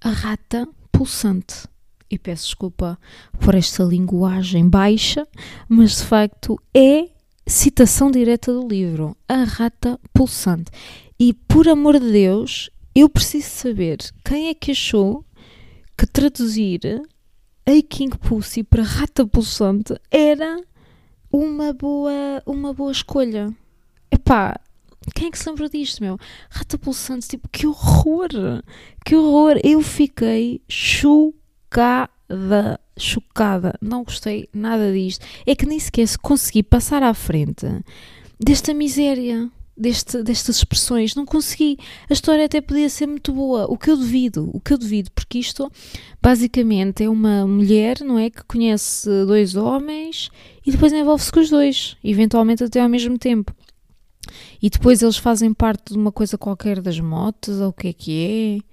a 0.00 0.10
rata 0.10 0.66
pulsante 0.90 1.68
e 2.10 2.18
peço 2.18 2.44
desculpa 2.44 2.98
por 3.38 3.54
esta 3.54 3.84
linguagem 3.84 4.68
baixa, 4.68 5.26
mas 5.68 5.98
de 5.98 6.04
facto 6.04 6.60
é 6.74 7.08
citação 7.46 8.10
direta 8.10 8.52
do 8.52 8.66
livro, 8.66 9.16
A 9.28 9.44
Rata 9.44 9.98
Pulsante. 10.12 10.70
E 11.18 11.32
por 11.32 11.68
amor 11.68 12.00
de 12.00 12.10
Deus, 12.10 12.70
eu 12.94 13.08
preciso 13.08 13.48
saber 13.48 13.98
quem 14.24 14.48
é 14.48 14.54
que 14.54 14.72
achou 14.72 15.24
que 15.96 16.06
traduzir 16.06 16.80
a 17.66 17.82
King 17.88 18.16
Pussy 18.18 18.64
para 18.64 18.82
Rata 18.82 19.26
Pulsante 19.26 19.94
era 20.10 20.60
uma 21.30 21.72
boa, 21.72 22.42
uma 22.44 22.72
boa 22.72 22.90
escolha. 22.90 23.54
Epá, 24.10 24.58
quem 25.14 25.28
é 25.28 25.30
que 25.30 25.38
se 25.38 25.48
lembra 25.48 25.68
disto, 25.68 26.02
meu? 26.02 26.18
Rata 26.48 26.78
Pulsante, 26.78 27.28
tipo, 27.28 27.48
que 27.48 27.66
horror! 27.66 28.62
Que 29.04 29.14
horror! 29.14 29.60
Eu 29.62 29.80
fiquei 29.82 30.62
chocada 30.68 31.39
chocada, 31.70 32.80
chocada. 32.98 33.78
Não 33.80 34.02
gostei 34.02 34.48
nada 34.52 34.92
disto. 34.92 35.24
É 35.46 35.54
que 35.54 35.66
nem 35.66 35.78
sequer 35.78 36.08
consegui 36.18 36.62
passar 36.62 37.02
à 37.02 37.14
frente 37.14 37.66
desta 38.38 38.74
miséria. 38.74 39.48
Deste, 39.76 40.22
destas 40.22 40.56
expressões, 40.56 41.14
não 41.14 41.24
consegui. 41.24 41.78
A 42.10 42.12
história 42.12 42.44
até 42.44 42.60
podia 42.60 42.90
ser 42.90 43.06
muito 43.06 43.32
boa, 43.32 43.64
o 43.64 43.78
que 43.78 43.90
eu 43.90 43.96
duvido, 43.96 44.50
o 44.52 44.60
que 44.60 44.74
eu 44.74 44.76
duvido, 44.76 45.10
porque 45.12 45.38
isto 45.38 45.72
basicamente 46.20 47.02
é 47.02 47.08
uma 47.08 47.46
mulher, 47.46 47.98
não 48.00 48.18
é? 48.18 48.28
Que 48.28 48.44
conhece 48.44 49.08
dois 49.24 49.56
homens 49.56 50.30
e 50.66 50.70
depois 50.70 50.92
envolve-se 50.92 51.32
com 51.32 51.40
os 51.40 51.48
dois, 51.48 51.96
eventualmente 52.04 52.62
até 52.62 52.78
ao 52.78 52.90
mesmo 52.90 53.16
tempo. 53.16 53.54
E 54.60 54.68
depois 54.68 55.00
eles 55.00 55.16
fazem 55.16 55.54
parte 55.54 55.94
de 55.94 55.98
uma 55.98 56.12
coisa 56.12 56.36
qualquer 56.36 56.82
das 56.82 57.00
motos, 57.00 57.58
ou 57.58 57.68
o 57.68 57.72
que 57.72 57.88
é 57.88 57.92
que 57.94 58.60
é. 58.62 58.69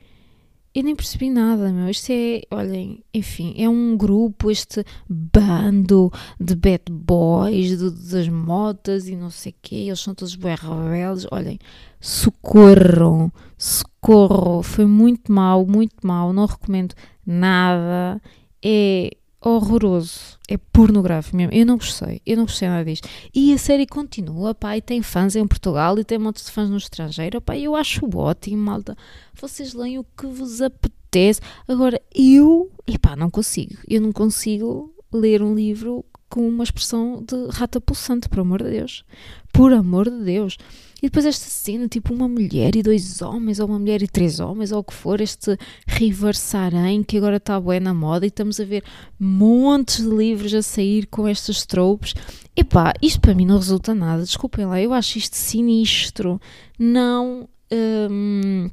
Eu 0.77 0.83
nem 0.83 0.95
percebi 0.95 1.31
nada, 1.31 1.71
meu. 1.71 1.89
Isto 1.89 2.11
é, 2.11 2.43
olhem, 2.51 3.03
enfim, 3.11 3.55
é 3.57 3.67
um 3.67 3.97
grupo, 3.97 4.51
este 4.51 4.85
bando 5.09 6.13
de 6.39 6.53
bad 6.53 6.83
boys, 6.91 7.79
de, 7.79 7.89
das 8.11 8.29
motas 8.29 9.07
e 9.07 9.15
não 9.15 9.31
sei 9.31 9.53
o 9.53 9.55
quê. 9.59 9.75
Eles 9.75 9.99
são 9.99 10.13
todos 10.13 10.35
bem 10.35 10.55
rebeldes. 10.55 11.25
Olhem, 11.31 11.57
socorro, 11.99 13.33
socorro. 13.57 14.61
Foi 14.61 14.85
muito 14.85 15.31
mal, 15.31 15.65
muito 15.65 16.05
mal. 16.05 16.31
Não 16.31 16.45
recomendo 16.45 16.93
nada. 17.25 18.21
É 18.63 19.17
horroroso. 19.41 20.37
É 20.47 20.57
pornográfico 20.57 21.35
mesmo. 21.35 21.53
Eu 21.53 21.65
não 21.65 21.77
gostei. 21.77 22.21
Eu 22.25 22.37
não 22.37 22.45
gostei 22.45 22.67
nada 22.67 22.85
disto. 22.85 23.07
E 23.33 23.53
a 23.53 23.57
série 23.57 23.85
continua, 23.85 24.55
pá, 24.55 24.77
e 24.77 24.81
tem 24.81 25.01
fãs 25.01 25.35
em 25.35 25.47
Portugal 25.47 25.97
e 25.99 26.03
tem 26.03 26.17
montes 26.17 26.45
de 26.45 26.51
fãs 26.51 26.69
no 26.69 26.77
estrangeiro. 26.77 27.41
Pá, 27.41 27.57
eu 27.57 27.75
acho 27.75 28.05
ótimo, 28.17 28.57
malta. 28.57 28.97
Vocês 29.39 29.73
leem 29.73 29.99
o 29.99 30.03
que 30.03 30.25
vos 30.25 30.61
apetece. 30.61 31.41
Agora, 31.67 32.01
eu, 32.13 32.71
epá, 32.87 33.15
não 33.15 33.29
consigo. 33.29 33.75
Eu 33.87 34.01
não 34.01 34.11
consigo 34.11 34.93
ler 35.11 35.41
um 35.41 35.53
livro 35.53 36.03
com 36.29 36.47
uma 36.47 36.63
expressão 36.63 37.23
de 37.23 37.47
rata 37.51 37.79
pulsante, 37.79 38.27
por 38.27 38.39
amor 38.39 38.63
de 38.63 38.71
Deus. 38.71 39.05
Por 39.53 39.73
amor 39.73 40.09
de 40.09 40.23
Deus. 40.23 40.57
E 41.01 41.07
depois 41.07 41.25
esta 41.25 41.47
cena, 41.47 41.87
tipo 41.87 42.13
uma 42.13 42.27
mulher 42.27 42.75
e 42.75 42.81
dois 42.81 43.21
homens, 43.21 43.59
ou 43.59 43.67
uma 43.67 43.77
mulher 43.77 44.01
e 44.01 44.07
três 44.07 44.39
homens, 44.39 44.71
ou 44.71 44.79
o 44.79 44.83
que 44.83 44.93
for, 44.93 45.21
este 45.21 45.57
reversarem 45.85 47.03
que 47.03 47.17
agora 47.17 47.37
está 47.37 47.59
bué 47.59 47.79
na 47.79 47.93
moda 47.93 48.25
e 48.25 48.29
estamos 48.29 48.59
a 48.59 48.65
ver 48.65 48.83
montes 49.19 50.03
de 50.03 50.09
livros 50.09 50.53
a 50.55 50.61
sair 50.63 51.05
com 51.05 51.27
estas 51.27 51.65
tropes. 51.65 52.15
Epá, 52.55 52.93
isto 53.01 53.21
para 53.21 53.35
mim 53.35 53.45
não 53.45 53.57
resulta 53.57 53.93
nada, 53.93 54.23
desculpem 54.23 54.65
lá, 54.65 54.81
eu 54.81 54.91
acho 54.91 55.17
isto 55.19 55.35
sinistro. 55.35 56.41
Não. 56.79 57.47
Hum, 57.71 58.69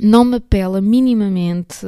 não 0.00 0.24
me 0.24 0.36
apela 0.36 0.80
minimamente. 0.80 1.84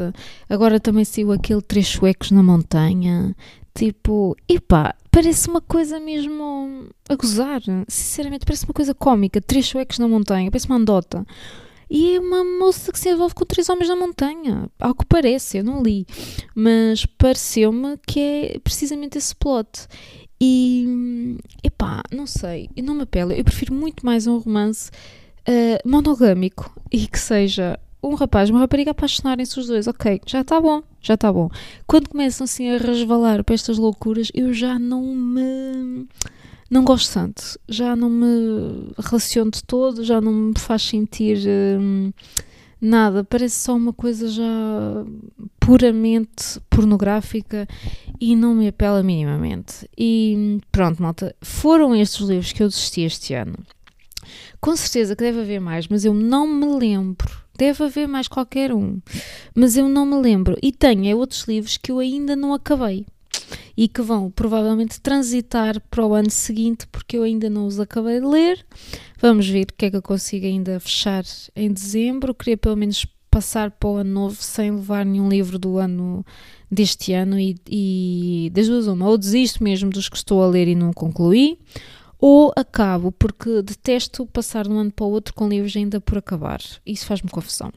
Agora 0.49 0.80
também 0.80 1.04
saiu 1.04 1.32
aquele 1.32 1.62
Três 1.62 1.87
Suecos 1.88 2.30
na 2.32 2.42
Montanha. 2.42 3.34
Tipo, 3.72 4.37
epá, 4.49 4.94
parece 5.10 5.48
uma 5.48 5.60
coisa 5.60 5.98
mesmo 5.98 6.88
a 7.08 7.14
gozar. 7.14 7.60
Sinceramente, 7.88 8.44
parece 8.44 8.64
uma 8.64 8.74
coisa 8.74 8.94
cómica. 8.94 9.40
Três 9.40 9.66
suecos 9.66 9.98
na 9.98 10.08
montanha, 10.08 10.50
parece 10.50 10.66
uma 10.66 10.76
andota. 10.76 11.26
E 11.90 12.14
é 12.14 12.20
uma 12.20 12.44
moça 12.44 12.92
que 12.92 12.98
se 12.98 13.10
envolve 13.10 13.34
com 13.34 13.44
três 13.44 13.68
homens 13.68 13.88
na 13.88 13.96
montanha. 13.96 14.70
Ao 14.78 14.94
que 14.94 15.04
parece, 15.04 15.58
eu 15.58 15.64
não 15.64 15.82
li. 15.82 16.06
Mas 16.54 17.04
pareceu-me 17.04 17.98
que 18.06 18.20
é 18.20 18.58
precisamente 18.60 19.18
esse 19.18 19.34
plot. 19.34 19.88
E, 20.40 21.36
epá, 21.62 22.02
não 22.12 22.26
sei, 22.26 22.70
não 22.76 22.94
me 22.94 23.02
apela. 23.02 23.34
Eu 23.34 23.44
prefiro 23.44 23.74
muito 23.74 24.06
mais 24.06 24.26
um 24.26 24.38
romance 24.38 24.90
uh, 25.40 25.88
monogâmico 25.88 26.72
e 26.92 27.06
que 27.06 27.18
seja 27.18 27.78
um 28.02 28.14
rapaz 28.14 28.49
e 28.49 28.52
uma 28.52 28.61
rapariga 28.61 28.92
apaixonarem-se 28.92 29.59
os 29.59 29.66
dois, 29.66 29.87
ok, 29.87 30.21
já 30.26 30.40
está 30.40 30.61
bom, 30.61 30.83
já 31.00 31.14
está 31.14 31.33
bom. 31.33 31.50
Quando 31.87 32.09
começam 32.09 32.45
assim 32.45 32.71
a 32.71 32.78
resvalar 32.78 33.45
para 33.45 33.54
estas 33.54 33.78
loucuras, 33.78 34.30
eu 34.35 34.52
já 34.52 34.78
não 34.78 35.14
me. 35.14 36.07
Não 36.71 36.85
gosto 36.85 37.12
tanto, 37.12 37.59
já 37.69 37.97
não 37.97 38.09
me 38.09 38.92
relaciono 38.97 39.50
de 39.50 39.62
todo, 39.64 40.04
já 40.04 40.21
não 40.21 40.33
me 40.33 40.54
faz 40.57 40.83
sentir 40.83 41.38
hum, 41.80 42.12
nada, 42.80 43.25
parece 43.25 43.57
só 43.57 43.75
uma 43.75 43.92
coisa 43.92 44.28
já 44.28 45.04
puramente 45.59 46.61
pornográfica 46.71 47.66
e 48.21 48.37
não 48.37 48.54
me 48.54 48.69
apela 48.69 49.02
minimamente. 49.02 49.88
E 49.99 50.61
pronto, 50.71 51.02
malta, 51.02 51.35
foram 51.42 51.95
estes 51.95 52.21
livros 52.21 52.52
que 52.52 52.62
eu 52.62 52.69
desisti 52.69 53.00
este 53.00 53.35
ano. 53.35 53.59
Com 54.61 54.76
certeza 54.76 55.16
que 55.16 55.25
deve 55.25 55.40
haver 55.40 55.61
mais, 55.61 55.88
mas 55.88 56.04
eu 56.04 56.14
não 56.14 56.47
me 56.47 56.66
lembro 56.78 57.30
Deve 57.60 57.84
haver 57.84 58.08
mais 58.08 58.26
qualquer 58.26 58.72
um, 58.72 58.98
mas 59.54 59.76
eu 59.76 59.86
não 59.86 60.06
me 60.06 60.16
lembro. 60.16 60.56
E 60.62 60.72
tenho 60.72 61.06
é 61.06 61.14
outros 61.14 61.42
livros 61.42 61.76
que 61.76 61.92
eu 61.92 61.98
ainda 61.98 62.34
não 62.34 62.54
acabei 62.54 63.04
e 63.76 63.86
que 63.86 64.00
vão 64.00 64.30
provavelmente 64.30 64.98
transitar 64.98 65.78
para 65.90 66.06
o 66.06 66.14
ano 66.14 66.30
seguinte 66.30 66.86
porque 66.90 67.18
eu 67.18 67.22
ainda 67.22 67.50
não 67.50 67.66
os 67.66 67.78
acabei 67.78 68.18
de 68.18 68.24
ler. 68.24 68.64
Vamos 69.18 69.46
ver 69.46 69.64
o 69.64 69.74
que 69.76 69.84
é 69.84 69.90
que 69.90 69.96
eu 69.98 70.00
consigo 70.00 70.46
ainda 70.46 70.80
fechar 70.80 71.22
em 71.54 71.70
dezembro. 71.70 72.34
Queria 72.34 72.56
pelo 72.56 72.78
menos 72.78 73.04
passar 73.30 73.70
para 73.70 73.90
o 73.90 73.96
ano 73.96 74.10
novo 74.10 74.36
sem 74.40 74.70
levar 74.70 75.04
nenhum 75.04 75.28
livro 75.28 75.58
do 75.58 75.76
ano 75.76 76.24
deste 76.70 77.12
ano 77.12 77.38
e, 77.38 77.56
e 77.68 78.50
das 78.54 78.68
duas 78.68 78.86
uma, 78.86 79.06
ou 79.06 79.18
desisto 79.18 79.62
mesmo 79.62 79.90
dos 79.90 80.08
que 80.08 80.16
estou 80.16 80.42
a 80.42 80.46
ler 80.46 80.66
e 80.66 80.74
não 80.74 80.94
concluí, 80.94 81.58
ou 82.20 82.52
acabo 82.54 83.10
porque 83.10 83.62
detesto 83.62 84.26
passar 84.26 84.64
de 84.64 84.70
um 84.70 84.78
ano 84.78 84.92
para 84.92 85.06
o 85.06 85.10
outro 85.10 85.32
com 85.32 85.48
livros 85.48 85.74
ainda 85.76 86.00
por 86.00 86.18
acabar. 86.18 86.60
Isso 86.84 87.06
faz-me 87.06 87.30
confusão. 87.30 87.72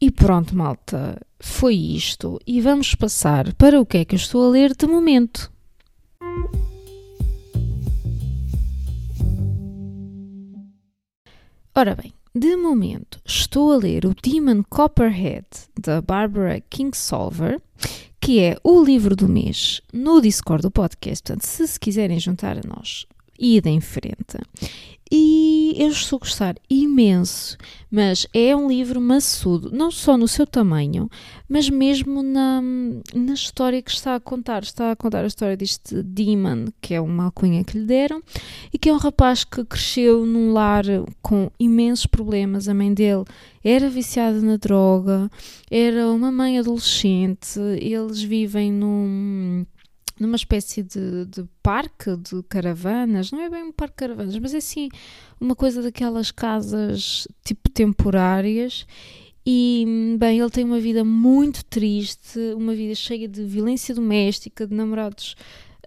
E 0.00 0.10
pronto, 0.10 0.54
malta, 0.54 1.20
foi 1.40 1.74
isto. 1.74 2.38
E 2.46 2.60
vamos 2.60 2.94
passar 2.94 3.54
para 3.54 3.80
o 3.80 3.86
que 3.86 3.98
é 3.98 4.04
que 4.04 4.14
eu 4.14 4.18
estou 4.18 4.46
a 4.46 4.50
ler 4.50 4.74
de 4.74 4.86
momento. 4.86 5.50
Ora 11.74 11.94
bem, 11.94 12.12
de 12.34 12.56
momento 12.56 13.20
estou 13.26 13.72
a 13.72 13.76
ler 13.76 14.06
o 14.06 14.14
Demon 14.14 14.62
Copperhead 14.68 15.46
da 15.78 16.00
Barbara 16.00 16.62
Kingsolver, 16.70 17.60
que 18.18 18.40
é 18.40 18.56
o 18.64 18.82
livro 18.82 19.14
do 19.14 19.28
mês 19.28 19.82
no 19.92 20.20
Discord 20.20 20.62
do 20.62 20.70
podcast. 20.70 21.22
Portanto, 21.22 21.46
se 21.46 21.66
se 21.68 21.78
quiserem 21.78 22.18
juntar 22.18 22.56
a 22.56 22.66
nós, 22.66 23.06
ida 23.38 23.68
em 23.68 23.80
frente. 23.80 24.38
E 25.10 25.51
eu 25.76 25.88
estou 25.88 26.16
a 26.16 26.20
gostar 26.20 26.56
imenso, 26.68 27.56
mas 27.90 28.26
é 28.32 28.54
um 28.56 28.68
livro 28.68 29.00
maçudo, 29.00 29.70
não 29.72 29.90
só 29.90 30.16
no 30.16 30.26
seu 30.26 30.46
tamanho, 30.46 31.08
mas 31.48 31.68
mesmo 31.68 32.22
na, 32.22 32.62
na 33.14 33.34
história 33.34 33.82
que 33.82 33.90
está 33.90 34.14
a 34.14 34.20
contar. 34.20 34.62
Está 34.62 34.90
a 34.90 34.96
contar 34.96 35.24
a 35.24 35.26
história 35.26 35.56
deste 35.56 36.02
Demon, 36.02 36.66
que 36.80 36.94
é 36.94 37.00
uma 37.00 37.24
alcunha 37.24 37.62
que 37.64 37.78
lhe 37.78 37.84
deram, 37.84 38.22
e 38.72 38.78
que 38.78 38.88
é 38.88 38.92
um 38.92 38.98
rapaz 38.98 39.44
que 39.44 39.64
cresceu 39.64 40.24
num 40.24 40.52
lar 40.52 40.84
com 41.20 41.50
imensos 41.58 42.06
problemas. 42.06 42.68
A 42.68 42.74
mãe 42.74 42.92
dele 42.92 43.24
era 43.62 43.90
viciada 43.90 44.40
na 44.40 44.56
droga, 44.56 45.30
era 45.70 46.08
uma 46.08 46.32
mãe 46.32 46.58
adolescente, 46.58 47.60
eles 47.78 48.22
vivem 48.22 48.72
num 48.72 49.64
numa 50.22 50.36
espécie 50.36 50.82
de, 50.82 51.26
de, 51.26 51.44
parque 51.62 52.16
de 52.16 52.42
caravanas, 52.44 53.32
não 53.32 53.40
é 53.40 53.50
bem 53.50 53.64
um 53.64 53.72
parque 53.72 53.94
de 53.94 53.98
caravanas, 53.98 54.38
mas 54.38 54.54
é 54.54 54.58
assim 54.58 54.88
uma 55.40 55.56
coisa 55.56 55.82
daquelas 55.82 56.30
casas 56.30 57.26
tipo 57.44 57.68
temporárias. 57.68 58.86
E 59.44 60.16
bem, 60.18 60.38
ele 60.38 60.50
tem 60.50 60.64
uma 60.64 60.78
vida 60.78 61.04
muito 61.04 61.64
triste, 61.64 62.38
uma 62.56 62.72
vida 62.74 62.94
cheia 62.94 63.26
de 63.26 63.42
violência 63.44 63.92
doméstica, 63.92 64.66
de 64.66 64.74
namorados 64.74 65.34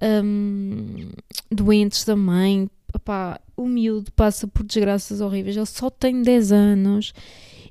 um, 0.01 1.10
doentes 1.50 2.04
da 2.04 2.18
mãe. 2.18 2.70
Epá, 2.94 3.39
o 3.56 3.65
miúdo 3.65 4.12
passa 4.12 4.46
por 4.48 4.63
desgraças 4.63 5.22
horríveis, 5.22 5.56
ele 5.56 5.65
só 5.65 5.89
tem 5.89 6.22
10 6.22 6.51
anos 6.51 7.13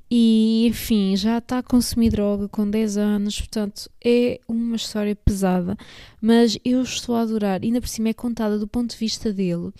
e 0.09 0.67
enfim, 0.67 1.15
já 1.15 1.39
está 1.39 1.59
a 1.59 1.63
consumir 1.63 2.11
droga 2.11 2.47
com 2.47 2.69
10 2.69 2.97
anos, 2.97 3.39
portanto 3.39 3.89
é 4.03 4.39
uma 4.47 4.75
história 4.75 5.15
pesada, 5.15 5.75
mas 6.21 6.57
eu 6.63 6.81
estou 6.81 7.15
a 7.15 7.21
adorar, 7.21 7.61
ainda 7.63 7.81
por 7.81 7.87
cima 7.87 8.09
é 8.09 8.13
contada 8.13 8.59
do 8.59 8.67
ponto 8.67 8.91
de 8.91 8.97
vista 8.97 9.33
dele 9.33 9.71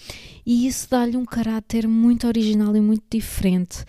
e 0.45 0.67
isso 0.67 0.89
dá-lhe 0.89 1.15
um 1.17 1.25
caráter 1.25 1.87
muito 1.87 2.27
original 2.27 2.75
e 2.75 2.81
muito 2.81 3.03
diferente. 3.09 3.85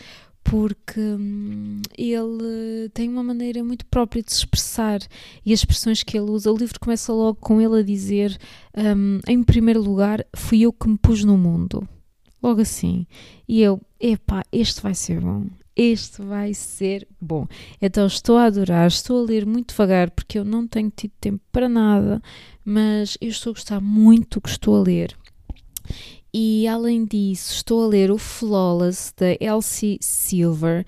Porque 0.49 1.00
hum, 1.00 1.83
ele 1.99 2.88
tem 2.95 3.09
uma 3.09 3.25
maneira 3.25 3.64
muito 3.64 3.85
própria 3.87 4.23
de 4.23 4.33
se 4.33 4.38
expressar 4.38 5.00
e 5.45 5.52
as 5.52 5.59
expressões 5.59 6.05
que 6.05 6.16
ele 6.16 6.31
usa. 6.31 6.52
O 6.52 6.57
livro 6.57 6.78
começa 6.78 7.12
logo 7.12 7.37
com 7.40 7.61
ele 7.61 7.81
a 7.81 7.83
dizer: 7.83 8.38
hum, 8.76 9.19
Em 9.26 9.43
primeiro 9.43 9.83
lugar, 9.83 10.25
fui 10.37 10.61
eu 10.61 10.73
que 10.73 10.88
me 10.88 10.97
pus 10.97 11.25
no 11.25 11.37
mundo 11.37 11.88
logo 12.43 12.61
assim. 12.61 13.07
E 13.49 13.61
eu, 13.61 13.81
epá, 14.00 14.43
este 14.52 14.81
vai 14.81 14.95
ser 14.95 15.21
bom, 15.21 15.47
este 15.76 16.23
vai 16.23 16.54
ser 16.54 17.06
bom. 17.21 17.47
Então 17.80 18.06
estou 18.06 18.38
a 18.38 18.47
adorar, 18.47 18.88
estou 18.88 19.23
a 19.23 19.26
ler 19.26 19.45
muito 19.45 19.71
devagar 19.71 20.11
porque 20.11 20.38
eu 20.38 20.45
não 20.45 20.66
tenho 20.66 20.90
tido 20.95 21.12
tempo 21.21 21.40
para 21.52 21.68
nada, 21.68 22.23
mas 22.64 23.18
eu 23.21 23.28
estou 23.28 23.50
a 23.50 23.54
gostar 23.54 23.80
muito 23.80 24.38
do 24.38 24.40
que 24.40 24.49
estou 24.49 24.76
a 24.76 24.83
ler. 24.83 25.16
E 26.33 26.66
além 26.66 27.04
disso, 27.04 27.52
estou 27.52 27.85
a 27.85 27.87
ler 27.87 28.11
o 28.11 28.18
Flawless 28.18 29.12
da 29.16 29.37
Elsie 29.40 29.99
Silver, 30.00 30.85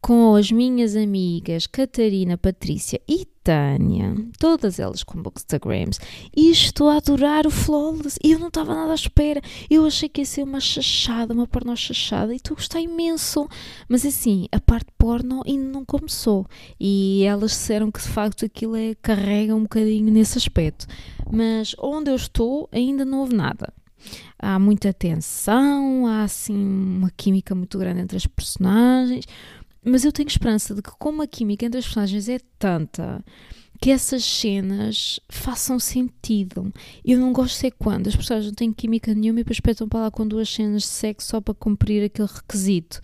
com 0.00 0.34
as 0.34 0.50
minhas 0.50 0.96
amigas 0.96 1.66
Catarina, 1.66 2.36
Patrícia 2.36 3.00
e 3.08 3.26
Tânia, 3.42 4.14
todas 4.38 4.78
elas 4.78 5.02
com 5.02 5.20
bookstagrams, 5.20 5.98
e 6.34 6.50
estou 6.50 6.88
a 6.88 6.96
adorar 6.96 7.46
o 7.46 7.50
Flawless. 7.50 8.18
Eu 8.22 8.38
não 8.38 8.48
estava 8.48 8.74
nada 8.74 8.92
à 8.92 8.94
espera. 8.94 9.40
Eu 9.68 9.84
achei 9.84 10.08
que 10.08 10.20
ia 10.20 10.24
ser 10.24 10.42
uma 10.42 10.60
chachada, 10.60 11.34
uma 11.34 11.46
porno 11.46 11.76
chachada, 11.76 12.32
e 12.32 12.36
estou 12.36 12.54
a 12.54 12.56
gostar 12.56 12.80
imenso. 12.80 13.48
Mas 13.88 14.06
assim, 14.06 14.46
a 14.52 14.60
parte 14.60 14.90
porno 14.96 15.42
ainda 15.46 15.70
não 15.70 15.84
começou. 15.84 16.46
E 16.78 17.24
elas 17.24 17.50
disseram 17.50 17.90
que 17.90 18.00
de 18.00 18.08
facto 18.08 18.44
aquilo 18.44 18.76
é, 18.76 18.94
carrega 19.02 19.54
um 19.54 19.62
bocadinho 19.62 20.12
nesse 20.12 20.38
aspecto. 20.38 20.86
Mas 21.30 21.74
onde 21.78 22.10
eu 22.10 22.16
estou 22.16 22.68
ainda 22.72 23.04
não 23.04 23.20
houve 23.20 23.34
nada 23.34 23.72
há 24.38 24.58
muita 24.58 24.92
tensão, 24.92 26.06
há 26.06 26.24
assim 26.24 26.56
uma 26.56 27.10
química 27.16 27.54
muito 27.54 27.78
grande 27.78 28.00
entre 28.00 28.16
as 28.16 28.26
personagens, 28.26 29.24
mas 29.84 30.04
eu 30.04 30.12
tenho 30.12 30.28
esperança 30.28 30.74
de 30.74 30.82
que, 30.82 30.90
como 30.98 31.22
a 31.22 31.26
química 31.26 31.66
entre 31.66 31.78
as 31.78 31.84
personagens 31.84 32.28
é 32.28 32.38
tanta, 32.58 33.24
que 33.80 33.90
essas 33.90 34.24
cenas 34.24 35.18
façam 35.28 35.78
sentido. 35.80 36.72
Eu 37.04 37.18
não 37.18 37.32
gosto 37.32 37.54
de 37.54 37.60
ser 37.60 37.70
quando 37.72 38.06
as 38.06 38.14
pessoas 38.14 38.46
não 38.46 38.54
têm 38.54 38.72
química 38.72 39.12
nenhuma 39.12 39.40
e 39.40 39.42
depois 39.42 39.56
espetam 39.56 39.88
para 39.88 40.02
lá 40.02 40.10
com 40.10 40.24
duas 40.24 40.48
cenas 40.48 40.82
de 40.82 40.88
sexo 40.88 41.30
só 41.30 41.40
para 41.40 41.52
cumprir 41.52 42.04
aquele 42.04 42.28
requisito. 42.32 43.00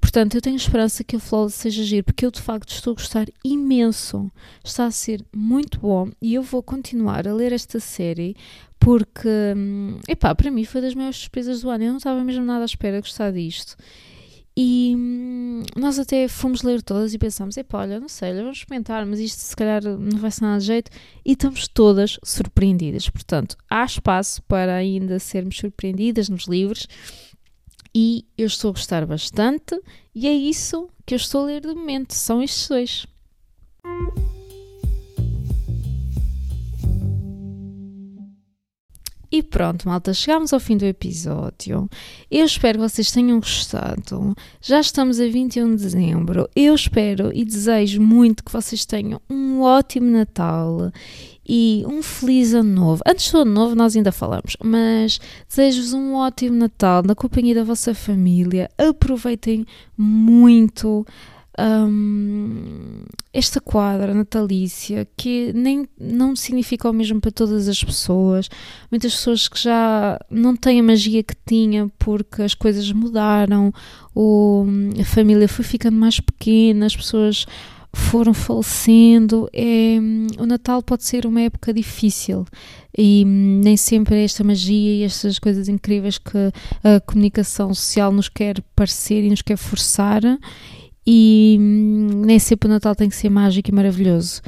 Portanto, 0.00 0.34
eu 0.36 0.40
tenho 0.40 0.56
esperança 0.56 1.04
que 1.04 1.16
o 1.16 1.20
Flawless 1.20 1.58
seja 1.58 1.82
giro, 1.82 2.04
porque 2.04 2.24
eu 2.24 2.30
de 2.30 2.40
facto 2.40 2.70
estou 2.70 2.92
a 2.92 2.94
gostar 2.94 3.26
imenso. 3.44 4.30
Está 4.64 4.86
a 4.86 4.90
ser 4.90 5.22
muito 5.34 5.80
bom 5.80 6.08
e 6.22 6.32
eu 6.32 6.42
vou 6.42 6.62
continuar 6.62 7.28
a 7.28 7.34
ler 7.34 7.52
esta 7.52 7.78
série 7.78 8.34
porque, 8.78 9.28
hum, 9.54 9.98
epá, 10.08 10.34
para 10.34 10.50
mim 10.50 10.64
foi 10.64 10.80
das 10.80 10.94
maiores 10.94 11.18
surpresas 11.18 11.60
do 11.60 11.68
ano. 11.68 11.84
Eu 11.84 11.90
não 11.90 11.98
estava 11.98 12.24
mesmo 12.24 12.44
nada 12.44 12.62
à 12.62 12.64
espera 12.64 12.96
de 12.96 13.02
gostar 13.02 13.32
disto. 13.32 13.76
E 14.56 14.94
hum, 14.96 15.62
nós 15.76 15.98
até 15.98 16.26
fomos 16.28 16.62
ler 16.62 16.82
todas 16.82 17.12
e 17.12 17.18
pensámos: 17.18 17.56
epá, 17.58 17.80
olha, 17.80 18.00
não 18.00 18.08
sei, 18.08 18.32
vamos 18.34 18.58
experimentar, 18.58 19.04
mas 19.04 19.20
isto 19.20 19.40
se 19.40 19.54
calhar 19.54 19.82
não 19.84 20.18
vai 20.18 20.30
ser 20.30 20.44
nada 20.44 20.58
de 20.58 20.66
jeito. 20.66 20.90
E 21.24 21.32
estamos 21.32 21.68
todas 21.68 22.18
surpreendidas. 22.24 23.10
Portanto, 23.10 23.56
há 23.68 23.84
espaço 23.84 24.42
para 24.44 24.74
ainda 24.74 25.18
sermos 25.18 25.58
surpreendidas 25.58 26.28
nos 26.30 26.46
livros. 26.46 26.88
E 27.94 28.24
eu 28.36 28.46
estou 28.46 28.70
a 28.70 28.72
gostar 28.72 29.04
bastante. 29.04 29.78
E 30.14 30.26
é 30.26 30.32
isso 30.32 30.88
que 31.04 31.14
eu 31.14 31.16
estou 31.16 31.42
a 31.42 31.46
ler 31.46 31.60
de 31.60 31.74
momento: 31.74 32.12
são 32.12 32.42
estes 32.42 32.68
dois. 32.68 33.06
E 39.36 39.42
pronto, 39.42 39.86
malta, 39.86 40.14
chegamos 40.14 40.50
ao 40.54 40.58
fim 40.58 40.78
do 40.78 40.86
episódio. 40.86 41.90
Eu 42.30 42.46
espero 42.46 42.78
que 42.78 42.88
vocês 42.88 43.10
tenham 43.10 43.38
gostado. 43.38 44.34
Já 44.62 44.80
estamos 44.80 45.20
a 45.20 45.26
21 45.28 45.76
de 45.76 45.82
dezembro. 45.82 46.48
Eu 46.56 46.74
espero 46.74 47.30
e 47.34 47.44
desejo 47.44 48.00
muito 48.00 48.42
que 48.42 48.50
vocês 48.50 48.86
tenham 48.86 49.20
um 49.28 49.60
ótimo 49.60 50.10
Natal 50.10 50.90
e 51.46 51.84
um 51.86 52.02
feliz 52.02 52.54
ano 52.54 52.72
novo. 52.72 53.02
Antes 53.06 53.30
do 53.30 53.40
ano 53.40 53.52
novo 53.52 53.74
nós 53.74 53.94
ainda 53.94 54.10
falamos, 54.10 54.56
mas 54.64 55.20
desejo-vos 55.46 55.92
um 55.92 56.14
ótimo 56.14 56.56
Natal 56.56 57.02
na 57.02 57.14
companhia 57.14 57.56
da 57.56 57.62
vossa 57.62 57.94
família. 57.94 58.70
Aproveitem 58.78 59.66
muito 59.98 61.04
um, 61.58 63.04
esta 63.32 63.60
quadra 63.60 64.14
natalícia 64.14 65.06
que 65.16 65.52
nem 65.54 65.86
não 65.98 66.34
significa 66.36 66.88
o 66.88 66.92
mesmo 66.92 67.20
para 67.20 67.30
todas 67.30 67.68
as 67.68 67.82
pessoas. 67.82 68.48
Muitas 68.90 69.14
pessoas 69.14 69.48
que 69.48 69.58
já 69.58 70.18
não 70.30 70.56
têm 70.56 70.80
a 70.80 70.82
magia 70.82 71.22
que 71.22 71.34
tinha 71.46 71.90
porque 71.98 72.42
as 72.42 72.54
coisas 72.54 72.90
mudaram, 72.92 73.72
ou 74.14 74.66
a 75.00 75.04
família 75.04 75.48
foi 75.48 75.64
ficando 75.64 75.96
mais 75.96 76.20
pequena, 76.20 76.86
as 76.86 76.96
pessoas 76.96 77.46
foram 77.92 78.34
falecendo. 78.34 79.48
É, 79.52 79.98
o 80.38 80.46
Natal 80.46 80.82
pode 80.82 81.04
ser 81.04 81.26
uma 81.26 81.40
época 81.40 81.72
difícil 81.72 82.46
e 82.96 83.24
nem 83.24 83.76
sempre 83.76 84.16
é 84.16 84.24
esta 84.24 84.44
magia 84.44 84.94
e 84.94 85.02
estas 85.02 85.38
coisas 85.38 85.68
incríveis 85.68 86.18
que 86.18 86.52
a 86.84 87.00
comunicação 87.00 87.74
social 87.74 88.12
nos 88.12 88.28
quer 88.28 88.62
parecer 88.74 89.24
e 89.24 89.30
nos 89.30 89.42
quer 89.42 89.56
forçar 89.56 90.22
e 91.06 91.56
hum, 91.60 92.22
nem 92.24 92.38
sempre 92.38 92.68
o 92.68 92.72
Natal 92.72 92.94
tem 92.94 93.08
que 93.08 93.16
ser 93.16 93.30
mágico 93.30 93.70
e 93.70 93.74
maravilhoso. 93.74 94.42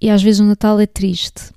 E 0.00 0.10
às 0.10 0.22
vezes 0.22 0.40
o 0.40 0.44
Natal 0.44 0.80
é 0.80 0.86
triste. 0.86 1.52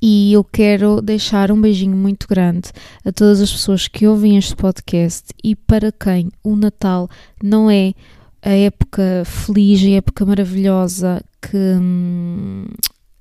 E 0.00 0.32
eu 0.32 0.42
quero 0.42 1.00
deixar 1.00 1.50
um 1.52 1.60
beijinho 1.60 1.96
muito 1.96 2.26
grande 2.26 2.70
a 3.04 3.12
todas 3.12 3.40
as 3.40 3.52
pessoas 3.52 3.88
que 3.88 4.06
ouvem 4.06 4.36
este 4.36 4.56
podcast 4.56 5.32
e 5.44 5.54
para 5.54 5.92
quem 5.92 6.30
o 6.42 6.56
Natal 6.56 7.08
não 7.42 7.70
é 7.70 7.94
a 8.42 8.50
época 8.50 9.22
feliz, 9.24 9.82
a 9.84 9.96
época 9.96 10.26
maravilhosa 10.26 11.22
que 11.40 11.56
hum, 11.56 12.66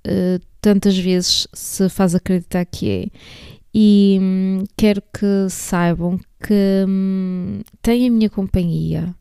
uh, 0.08 0.42
tantas 0.60 0.98
vezes 0.98 1.48
se 1.54 1.88
faz 1.90 2.16
acreditar 2.16 2.66
que 2.66 2.90
é. 2.90 3.08
E 3.74 4.18
hum, 4.22 4.64
quero 4.76 5.02
que 5.02 5.50
saibam 5.50 6.20
que 6.42 6.86
hum, 6.88 7.62
têm 7.82 8.08
a 8.08 8.12
minha 8.12 8.30
companhia 8.30 9.16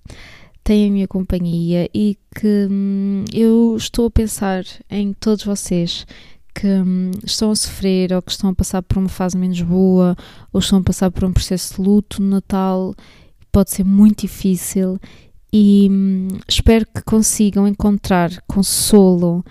têm 0.63 0.89
a 0.89 0.93
minha 0.93 1.09
companhia 1.09 1.89
e 1.95 2.17
que 2.35 2.69
hum, 2.71 3.25
eu 3.33 3.77
estou 3.77 4.07
a 4.07 4.11
pensar 4.11 4.65
em 4.89 5.13
todos 5.13 5.45
vocês 5.45 6.07
que 6.55 6.67
hum, 6.67 7.11
estão 7.25 7.51
a 7.51 7.57
sofrer 7.57 8.13
ou 8.13 8.23
que 8.23 8.31
estão 8.31 8.51
a 8.51 8.55
passar 8.55 8.83
por 8.83 8.99
uma 8.99 9.09
fase 9.09 9.37
menos 9.37 9.61
boa 9.63 10.17
ou 10.53 10.61
estão 10.61 10.79
a 10.79 10.83
passar 10.83 11.11
por 11.11 11.25
um 11.25 11.33
processo 11.33 11.75
de 11.75 11.83
luto 11.83 12.23
no 12.23 12.29
Natal. 12.29 12.95
Pode 13.51 13.71
ser 13.71 13.85
muito 13.85 14.23
difícil 14.23 14.99
e 15.53 15.89
hum, 15.91 16.29
espero 16.49 16.87
que 16.87 17.03
consigam 17.03 17.67
encontrar 17.67 18.31
consolo 18.47 19.45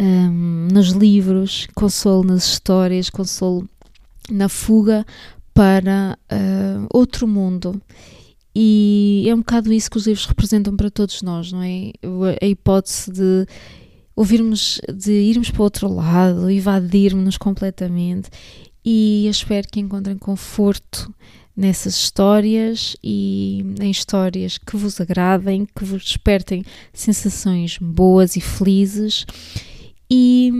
um, 0.00 0.68
nos 0.72 0.88
livros, 0.88 1.68
consolo 1.74 2.24
nas 2.24 2.44
histórias, 2.44 3.10
consolo 3.10 3.68
na 4.30 4.48
fuga 4.48 5.04
para 5.52 6.18
uh, 6.32 6.86
outro 6.92 7.28
mundo. 7.28 7.80
E 8.54 9.24
é 9.28 9.34
um 9.34 9.38
bocado 9.38 9.72
isso 9.72 9.90
que 9.90 9.96
os 9.96 10.06
livros 10.06 10.26
representam 10.26 10.76
para 10.76 10.90
todos 10.90 11.22
nós, 11.22 11.50
não 11.50 11.62
é? 11.62 11.90
A 12.40 12.46
hipótese 12.46 13.10
de 13.10 13.46
ouvirmos, 14.14 14.80
de 14.94 15.12
irmos 15.12 15.50
para 15.50 15.60
o 15.60 15.64
outro 15.64 15.92
lado, 15.92 16.48
evadirmos-nos 16.48 17.36
completamente. 17.36 18.30
E 18.84 19.26
espero 19.28 19.66
que 19.66 19.80
encontrem 19.80 20.16
conforto 20.16 21.12
nessas 21.56 21.94
histórias 21.94 22.96
e 23.02 23.64
em 23.80 23.90
histórias 23.90 24.58
que 24.58 24.76
vos 24.76 25.00
agradem, 25.00 25.66
que 25.66 25.84
vos 25.84 26.04
despertem 26.04 26.64
sensações 26.92 27.78
boas 27.78 28.36
e 28.36 28.40
felizes. 28.40 29.26
E, 30.10 30.52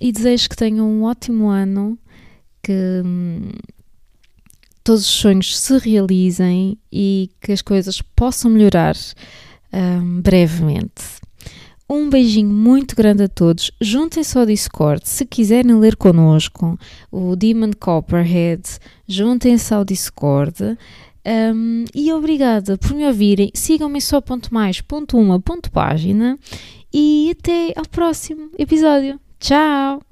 e 0.00 0.12
desejo 0.12 0.48
que 0.50 0.56
tenham 0.56 0.86
um 0.88 1.04
ótimo 1.04 1.48
ano, 1.48 1.98
que 2.62 3.02
hum, 3.04 3.50
todos 4.88 5.02
os 5.02 5.06
sonhos 5.06 5.58
se 5.58 5.76
realizem 5.76 6.78
e 6.90 7.30
que 7.42 7.52
as 7.52 7.60
coisas 7.60 8.00
possam 8.00 8.50
melhorar 8.50 8.96
um, 9.70 10.22
brevemente. 10.22 11.20
Um 11.86 12.08
beijinho 12.08 12.48
muito 12.48 12.96
grande 12.96 13.24
a 13.24 13.28
todos. 13.28 13.70
Juntem-se 13.78 14.38
ao 14.38 14.46
Discord 14.46 15.06
se 15.06 15.26
quiserem 15.26 15.74
ler 15.74 15.94
connosco 15.94 16.78
o 17.12 17.36
Demon 17.36 17.72
Copperhead. 17.78 18.62
Juntem-se 19.06 19.74
ao 19.74 19.84
Discord. 19.84 20.78
Um, 21.54 21.84
e 21.94 22.10
obrigada 22.10 22.78
por 22.78 22.94
me 22.94 23.06
ouvirem. 23.06 23.50
Sigam-me 23.52 24.00
só 24.00 24.22
ponto 24.22 24.54
mais 24.54 24.80
ponto 24.80 25.18
uma 25.18 25.38
ponto 25.38 25.70
página 25.70 26.38
e 26.90 27.36
até 27.38 27.74
ao 27.76 27.84
próximo 27.84 28.48
episódio. 28.58 29.20
Tchau! 29.38 30.07